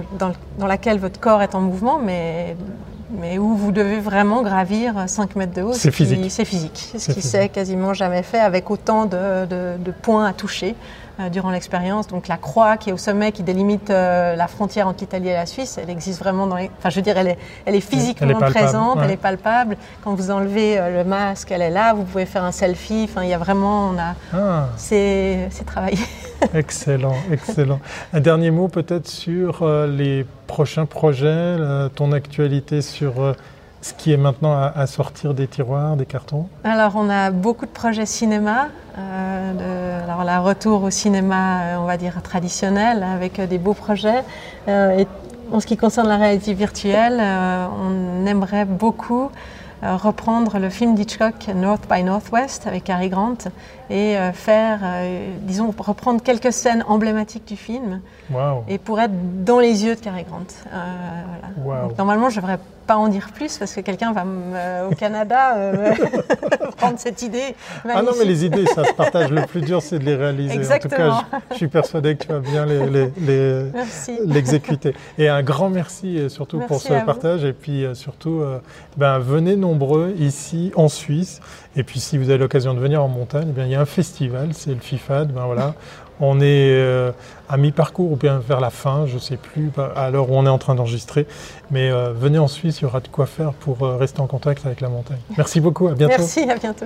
[0.57, 2.55] dans, laquelle votre corps est en mouvement, mais
[3.17, 5.73] mais où vous devez vraiment gravir 5 mètres de haut.
[5.73, 6.25] C'est physique.
[6.29, 6.95] C'est physique.
[6.97, 10.75] Ce qui s'est quasiment jamais fait avec autant de, de points à toucher.
[11.17, 12.07] Euh, durant l'expérience.
[12.07, 15.33] Donc la croix qui est au sommet, qui délimite euh, la frontière entre l'Italie et
[15.33, 16.69] la Suisse, elle existe vraiment dans les...
[16.77, 19.77] Enfin, je veux dire, elle est, elle est physiquement présente, elle est palpable.
[20.03, 21.93] Quand vous enlevez euh, le masque, elle est là.
[21.93, 23.07] Vous pouvez faire un selfie.
[23.09, 23.91] Enfin, il y a vraiment...
[23.91, 24.15] On a...
[24.33, 24.67] Ah.
[24.75, 25.99] C'est travaillé.
[26.53, 27.79] excellent, excellent.
[28.11, 31.55] Un dernier mot peut-être sur les prochains projets,
[31.95, 33.35] ton actualité sur
[33.85, 37.71] ce qui est maintenant à, sortir des tiroirs, des cartons Alors, on a beaucoup de
[37.71, 43.75] projets cinéma, euh, alors là, retour au cinéma, on va dire traditionnel, avec des beaux
[43.75, 44.23] projets.
[44.67, 45.05] et
[45.51, 49.29] en ce qui concerne la réalité virtuelle, on aimerait beaucoup
[49.83, 53.37] euh, reprendre le film d'Hitchcock North by Northwest avec Cary Grant
[53.89, 58.01] et euh, faire, euh, disons, reprendre quelques scènes emblématiques du film
[58.67, 59.13] et pour être
[59.43, 60.45] dans les yeux de Cary Grant.
[61.57, 61.87] Voilà.
[61.97, 64.25] normalement, je devrais pas en dire plus parce que quelqu'un va
[64.87, 65.93] au Canada euh,
[66.77, 67.55] prendre cette idée.
[67.87, 69.31] Ah non, mais les idées, ça se partage.
[69.31, 70.55] Le plus dur, c'est de les réaliser.
[70.55, 71.07] Exactement.
[71.07, 72.65] En tout cas, je, suis persuadé que tu vas bien
[74.25, 74.95] l'exécuter.
[75.17, 77.43] Les, et un grand merci euh, surtout pour ce partage.
[77.43, 78.43] Et puis euh, surtout,
[78.97, 81.41] ben, venez nombreux ici en Suisse.
[81.77, 83.85] Et puis si vous avez l'occasion de venir en montagne, eh il y a un
[83.85, 85.33] festival, c'est le FIFAD.
[85.33, 85.73] Ben, voilà.
[86.21, 87.11] On est euh,
[87.49, 90.35] à mi-parcours ou bien vers la fin, je ne sais plus, bah, à l'heure où
[90.35, 91.27] on est en train d'enregistrer.
[91.71, 94.27] Mais euh, venez en Suisse, il y aura de quoi faire pour euh, rester en
[94.27, 95.19] contact avec la montagne.
[95.35, 96.15] Merci beaucoup, à bientôt.
[96.17, 96.85] Merci, à bientôt.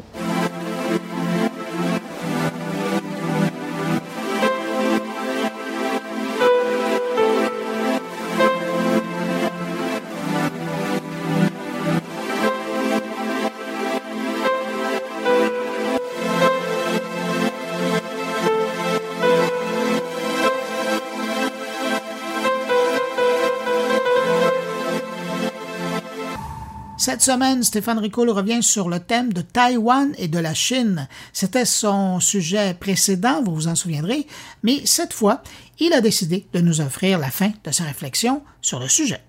[27.31, 31.07] Semaine, Stéphane Ricole revient sur le thème de Taïwan et de la Chine.
[31.31, 34.25] C'était son sujet précédent, vous vous en souviendrez,
[34.63, 35.43] mais cette fois,
[35.79, 39.19] il a décidé de nous offrir la fin de sa réflexion sur le sujet.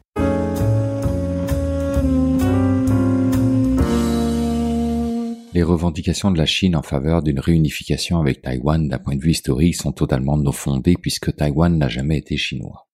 [5.53, 9.32] Les revendications de la Chine en faveur d'une réunification avec Taïwan d'un point de vue
[9.32, 12.86] historique sont totalement non fondées puisque Taïwan n'a jamais été chinois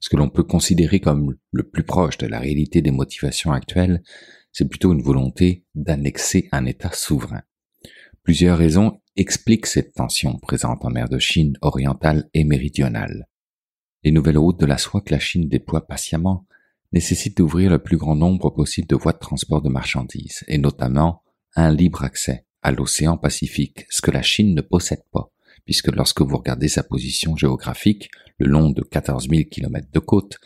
[0.00, 4.02] ce que l'on peut considérer comme le plus proche de la réalité des motivations actuelles,
[4.58, 7.42] c'est plutôt une volonté d'annexer un État souverain.
[8.24, 13.28] Plusieurs raisons expliquent cette tension présente en mer de Chine orientale et méridionale.
[14.02, 16.44] Les nouvelles routes de la soie que la Chine déploie patiemment
[16.90, 21.22] nécessitent d'ouvrir le plus grand nombre possible de voies de transport de marchandises, et notamment
[21.54, 25.30] un libre accès à l'océan Pacifique, ce que la Chine ne possède pas,
[25.66, 30.40] puisque lorsque vous regardez sa position géographique, le long de 14 000 kilomètres de côte,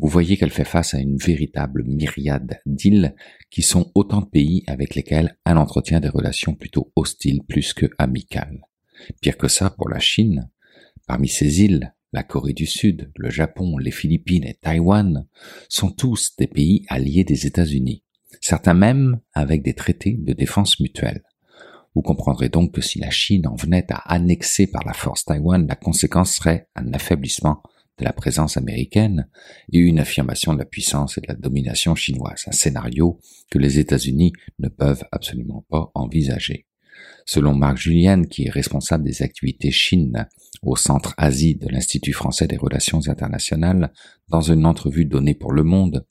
[0.00, 3.16] vous voyez qu'elle fait face à une véritable myriade d'îles
[3.50, 7.86] qui sont autant de pays avec lesquels elle entretient des relations plutôt hostiles plus que
[7.98, 8.60] amicales.
[9.20, 10.50] Pire que ça pour la Chine,
[11.06, 15.26] parmi ces îles, la Corée du Sud, le Japon, les Philippines et Taïwan
[15.68, 18.04] sont tous des pays alliés des États-Unis,
[18.40, 21.24] certains même avec des traités de défense mutuelle.
[21.94, 25.66] Vous comprendrez donc que si la Chine en venait à annexer par la force Taïwan,
[25.66, 27.62] la conséquence serait un affaiblissement
[27.98, 29.28] de la présence américaine
[29.72, 33.18] et une affirmation de la puissance et de la domination chinoise, un scénario
[33.50, 36.66] que les États-Unis ne peuvent absolument pas envisager.
[37.26, 40.26] Selon Marc Julien, qui est responsable des activités Chine
[40.62, 43.92] au Centre Asie de l'Institut français des relations internationales,
[44.28, 46.06] dans une entrevue donnée pour Le Monde,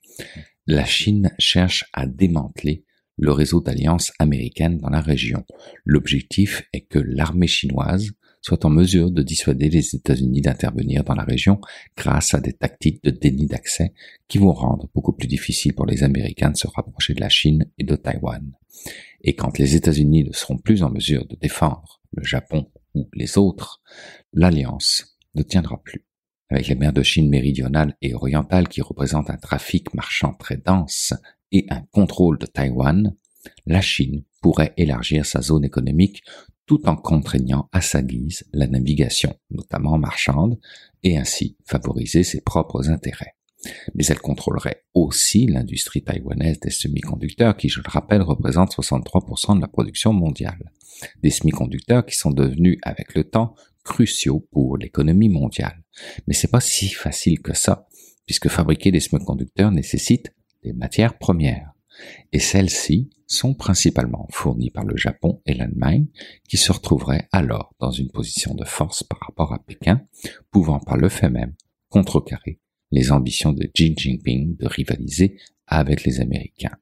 [0.68, 2.84] la Chine cherche à démanteler
[3.18, 5.44] le réseau d'alliances américaines dans la région.
[5.86, 8.12] L'objectif est que l'armée chinoise
[8.42, 11.60] soit en mesure de dissuader les États-Unis d'intervenir dans la région
[11.96, 13.94] grâce à des tactiques de déni d'accès
[14.28, 17.66] qui vont rendre beaucoup plus difficile pour les Américains de se rapprocher de la Chine
[17.78, 18.52] et de Taïwan.
[19.22, 23.38] Et quand les États-Unis ne seront plus en mesure de défendre le Japon ou les
[23.38, 23.82] autres,
[24.34, 26.06] l'alliance ne tiendra plus.
[26.50, 31.14] Avec les mers de Chine méridionale et orientale qui représentent un trafic marchand très dense
[31.52, 33.14] et un contrôle de Taïwan,
[33.66, 36.24] la Chine pourrait élargir sa zone économique
[36.68, 40.60] tout en contraignant à sa guise la navigation, notamment marchande,
[41.02, 43.34] et ainsi favoriser ses propres intérêts.
[43.96, 49.62] Mais elle contrôlerait aussi l'industrie taïwanaise des semi-conducteurs qui, je le rappelle, représente 63% de
[49.62, 50.72] la production mondiale.
[51.24, 55.84] Des semi-conducteurs qui sont devenus, avec le temps, cruciaux pour l'économie mondiale.
[56.28, 57.88] Mais c'est pas si facile que ça,
[58.26, 61.72] puisque fabriquer des semi-conducteurs nécessite des matières premières.
[62.32, 66.08] Et celles-ci sont principalement fournies par le Japon et l'Allemagne,
[66.48, 70.02] qui se retrouveraient alors dans une position de force par rapport à Pékin,
[70.52, 71.54] pouvant par le fait même
[71.90, 72.60] contrecarrer
[72.92, 75.38] les ambitions de Xi Jinping de rivaliser
[75.68, 76.78] avec les Américains.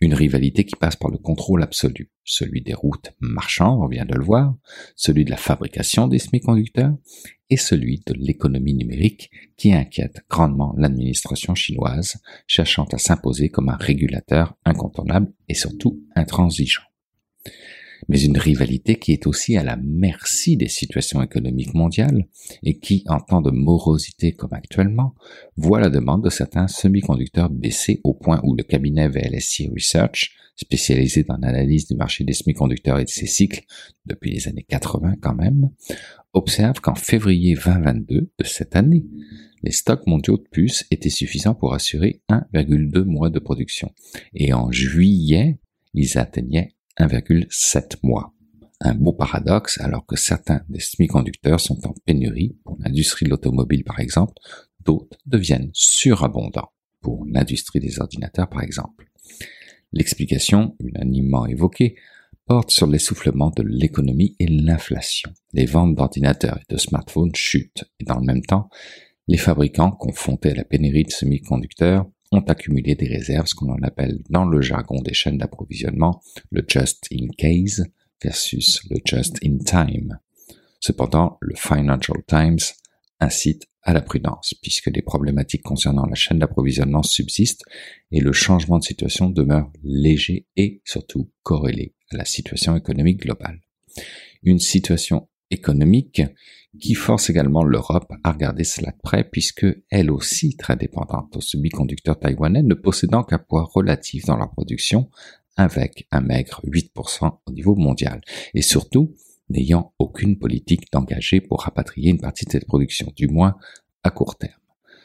[0.00, 4.14] Une rivalité qui passe par le contrôle absolu, celui des routes marchandes, on vient de
[4.14, 4.54] le voir,
[4.96, 6.96] celui de la fabrication des semi-conducteurs
[7.50, 13.76] et celui de l'économie numérique qui inquiète grandement l'administration chinoise, cherchant à s'imposer comme un
[13.76, 16.82] régulateur incontournable et surtout intransigeant.
[18.08, 22.26] Mais une rivalité qui est aussi à la merci des situations économiques mondiales
[22.62, 25.14] et qui, en temps de morosité comme actuellement,
[25.56, 31.24] voit la demande de certains semi-conducteurs baisser au point où le cabinet VLSI Research, spécialisé
[31.24, 33.64] dans l'analyse du marché des semi-conducteurs et de ses cycles
[34.06, 35.70] depuis les années 80 quand même,
[36.32, 39.04] observe qu'en février 2022 de cette année,
[39.62, 43.90] les stocks mondiaux de puces étaient suffisants pour assurer 1,2 mois de production.
[44.34, 45.58] Et en juillet,
[45.94, 48.32] ils atteignaient 1,7 mois.
[48.80, 53.84] Un beau paradoxe alors que certains des semi-conducteurs sont en pénurie pour l'industrie de l'automobile
[53.84, 54.34] par exemple,
[54.84, 59.10] d'autres deviennent surabondants pour l'industrie des ordinateurs par exemple.
[59.92, 61.96] L'explication, unanimement évoquée,
[62.46, 65.30] porte sur l'essoufflement de l'économie et l'inflation.
[65.52, 68.68] Les ventes d'ordinateurs et de smartphones chutent et dans le même temps,
[69.28, 73.82] les fabricants, confrontés à la pénurie de semi-conducteurs, ont accumulé des réserves, ce qu'on en
[73.82, 77.84] appelle dans le jargon des chaînes d'approvisionnement le just in case
[78.22, 80.18] versus le just in time.
[80.80, 82.58] Cependant, le Financial Times
[83.20, 87.64] incite à la prudence, puisque les problématiques concernant la chaîne d'approvisionnement subsistent
[88.10, 93.60] et le changement de situation demeure léger et surtout corrélé à la situation économique globale.
[94.42, 96.22] Une situation économique
[96.80, 101.40] qui force également l'Europe à regarder cela de près puisque elle aussi très dépendante aux
[101.40, 105.08] semi-conducteurs taïwanais ne possédant qu'un poids relatif dans leur production
[105.56, 108.20] avec un maigre 8% au niveau mondial
[108.54, 109.14] et surtout
[109.50, 113.56] n'ayant aucune politique d'engager pour rapatrier une partie de cette production, du moins
[114.02, 114.52] à court terme.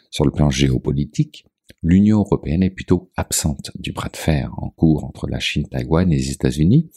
[0.10, 1.45] Sur le plan géopolitique,
[1.82, 6.11] l'Union européenne est plutôt absente du bras de fer en cours entre la Chine, Taïwan
[6.11, 6.89] et les États-Unis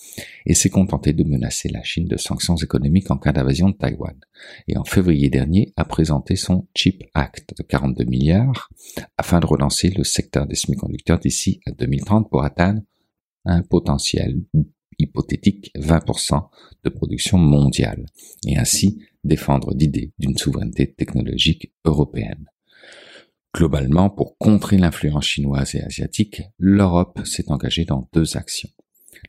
[0.46, 4.18] et s'est contentée de menacer la Chine de sanctions économiques en cas d'invasion de Taïwan.
[4.68, 8.70] Et en février dernier a présenté son Chip Act de 42 milliards
[9.16, 12.82] afin de relancer le secteur des semi-conducteurs d'ici à 2030 pour atteindre
[13.44, 14.42] un potentiel
[14.98, 16.48] hypothétique 20%
[16.84, 18.06] de production mondiale
[18.46, 22.46] et ainsi défendre l'idée d'une souveraineté technologique européenne.
[23.54, 28.70] Globalement, pour contrer l'influence chinoise et asiatique, l'Europe s'est engagée dans deux actions.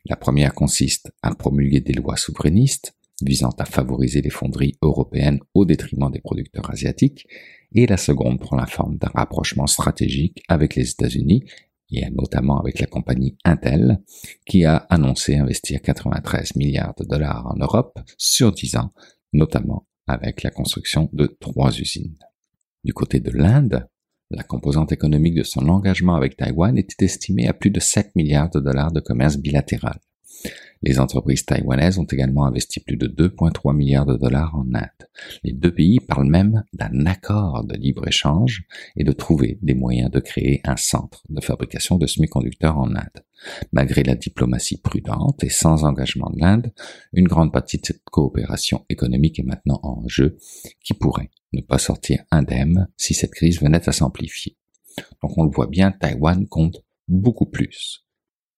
[0.06, 5.66] La première consiste à promulguer des lois souverainistes visant à favoriser les fonderies européennes au
[5.66, 7.28] détriment des producteurs asiatiques,
[7.74, 11.44] et la seconde prend la forme d'un rapprochement stratégique avec les États-Unis
[11.92, 14.02] et notamment avec la compagnie Intel,
[14.46, 18.94] qui a annoncé investir 93 milliards de dollars en Europe sur 10 ans,
[19.32, 22.18] notamment avec la construction de trois usines.
[22.84, 23.88] Du côté de l'Inde,
[24.32, 28.50] la composante économique de son engagement avec Taïwan était estimée à plus de 7 milliards
[28.50, 30.00] de dollars de commerce bilatéral.
[30.82, 35.08] Les entreprises taïwanaises ont également investi plus de 2,3 milliards de dollars en Inde.
[35.44, 38.66] Les deux pays parlent même d'un accord de libre-échange
[38.98, 43.24] et de trouver des moyens de créer un centre de fabrication de semi-conducteurs en Inde.
[43.72, 46.74] Malgré la diplomatie prudente et sans engagement de l'Inde,
[47.14, 50.38] une grande partie de cette coopération économique est maintenant en jeu,
[50.84, 54.58] qui pourrait ne pas sortir indemne si cette crise venait à s'amplifier.
[55.22, 58.06] Donc on le voit bien, Taïwan compte beaucoup plus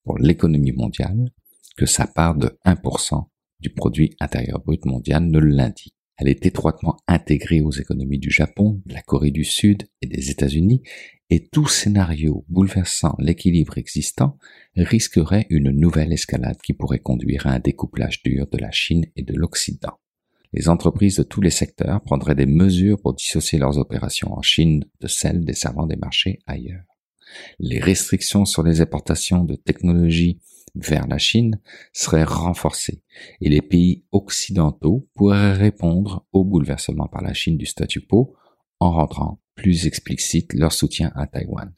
[0.04, 1.30] pour l'économie mondiale
[1.76, 3.26] que sa part de 1%
[3.60, 5.96] du produit intérieur brut mondial ne l'indique.
[6.18, 10.30] Elle est étroitement intégrée aux économies du Japon, de la Corée du Sud et des
[10.30, 10.82] États-Unis,
[11.30, 14.38] et tout scénario bouleversant l'équilibre existant
[14.78, 19.24] risquerait une nouvelle escalade qui pourrait conduire à un découplage dur de la Chine et
[19.24, 19.98] de l'Occident.
[20.54, 24.86] Les entreprises de tous les secteurs prendraient des mesures pour dissocier leurs opérations en Chine
[25.02, 26.86] de celles desservant des marchés ailleurs.
[27.60, 30.40] Les restrictions sur les importations de technologies
[30.76, 31.60] vers la Chine
[31.94, 33.04] serait renforcée
[33.42, 38.36] et les pays occidentaux pourraient répondre au bouleversement par la Chine du statu quo
[38.80, 41.74] en rendant plus explicite leur soutien à Taïwan.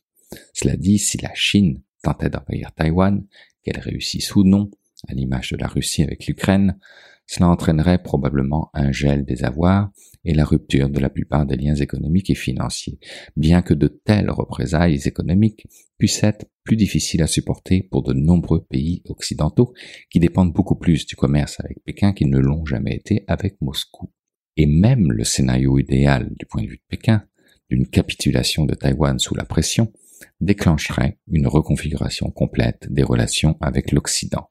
[0.54, 3.26] Cela dit, si la Chine tentait d'envahir Taïwan,
[3.64, 4.70] qu'elle réussisse ou non,
[5.08, 6.80] à l'image de la Russie avec l'Ukraine,
[7.28, 9.91] cela entraînerait probablement un gel des avoirs
[10.23, 12.99] et la rupture de la plupart des liens économiques et financiers,
[13.36, 15.67] bien que de telles représailles économiques
[15.97, 19.73] puissent être plus difficiles à supporter pour de nombreux pays occidentaux
[20.09, 24.11] qui dépendent beaucoup plus du commerce avec Pékin qu'ils ne l'ont jamais été avec Moscou.
[24.55, 27.23] Et même le scénario idéal du point de vue de Pékin,
[27.69, 29.91] d'une capitulation de Taïwan sous la pression,
[30.39, 34.49] déclencherait une reconfiguration complète des relations avec l'Occident.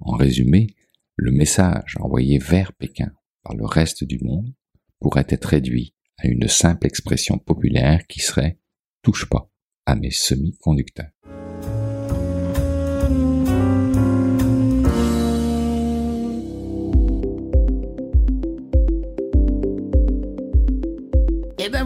[0.00, 0.74] En résumé,
[1.20, 3.12] le message envoyé vers Pékin
[3.42, 4.54] par le reste du monde
[5.00, 8.58] pourrait être réduit à une simple expression populaire qui serait
[9.02, 9.50] touche pas
[9.84, 11.10] à mes semi-conducteurs.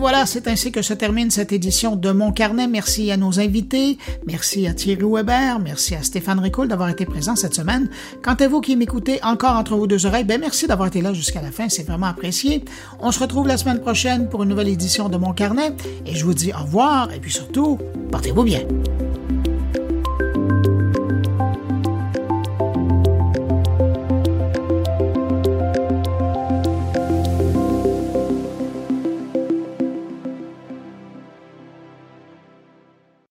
[0.05, 2.67] Voilà, c'est ainsi que se termine cette édition de Mon Carnet.
[2.67, 3.97] Merci à nos invités,
[4.27, 7.89] merci à Thierry Weber, merci à Stéphane Ricoul d'avoir été présent cette semaine.
[8.23, 11.15] Quant à vous qui m'écoutez encore entre vos deux oreilles, ben merci d'avoir été là
[11.15, 12.67] jusqu'à la fin, c'est vraiment apprécié.
[13.01, 15.73] On se retrouve la semaine prochaine pour une nouvelle édition de Mon Carnet
[16.05, 17.79] et je vous dis au revoir et puis surtout,
[18.11, 18.61] portez-vous bien.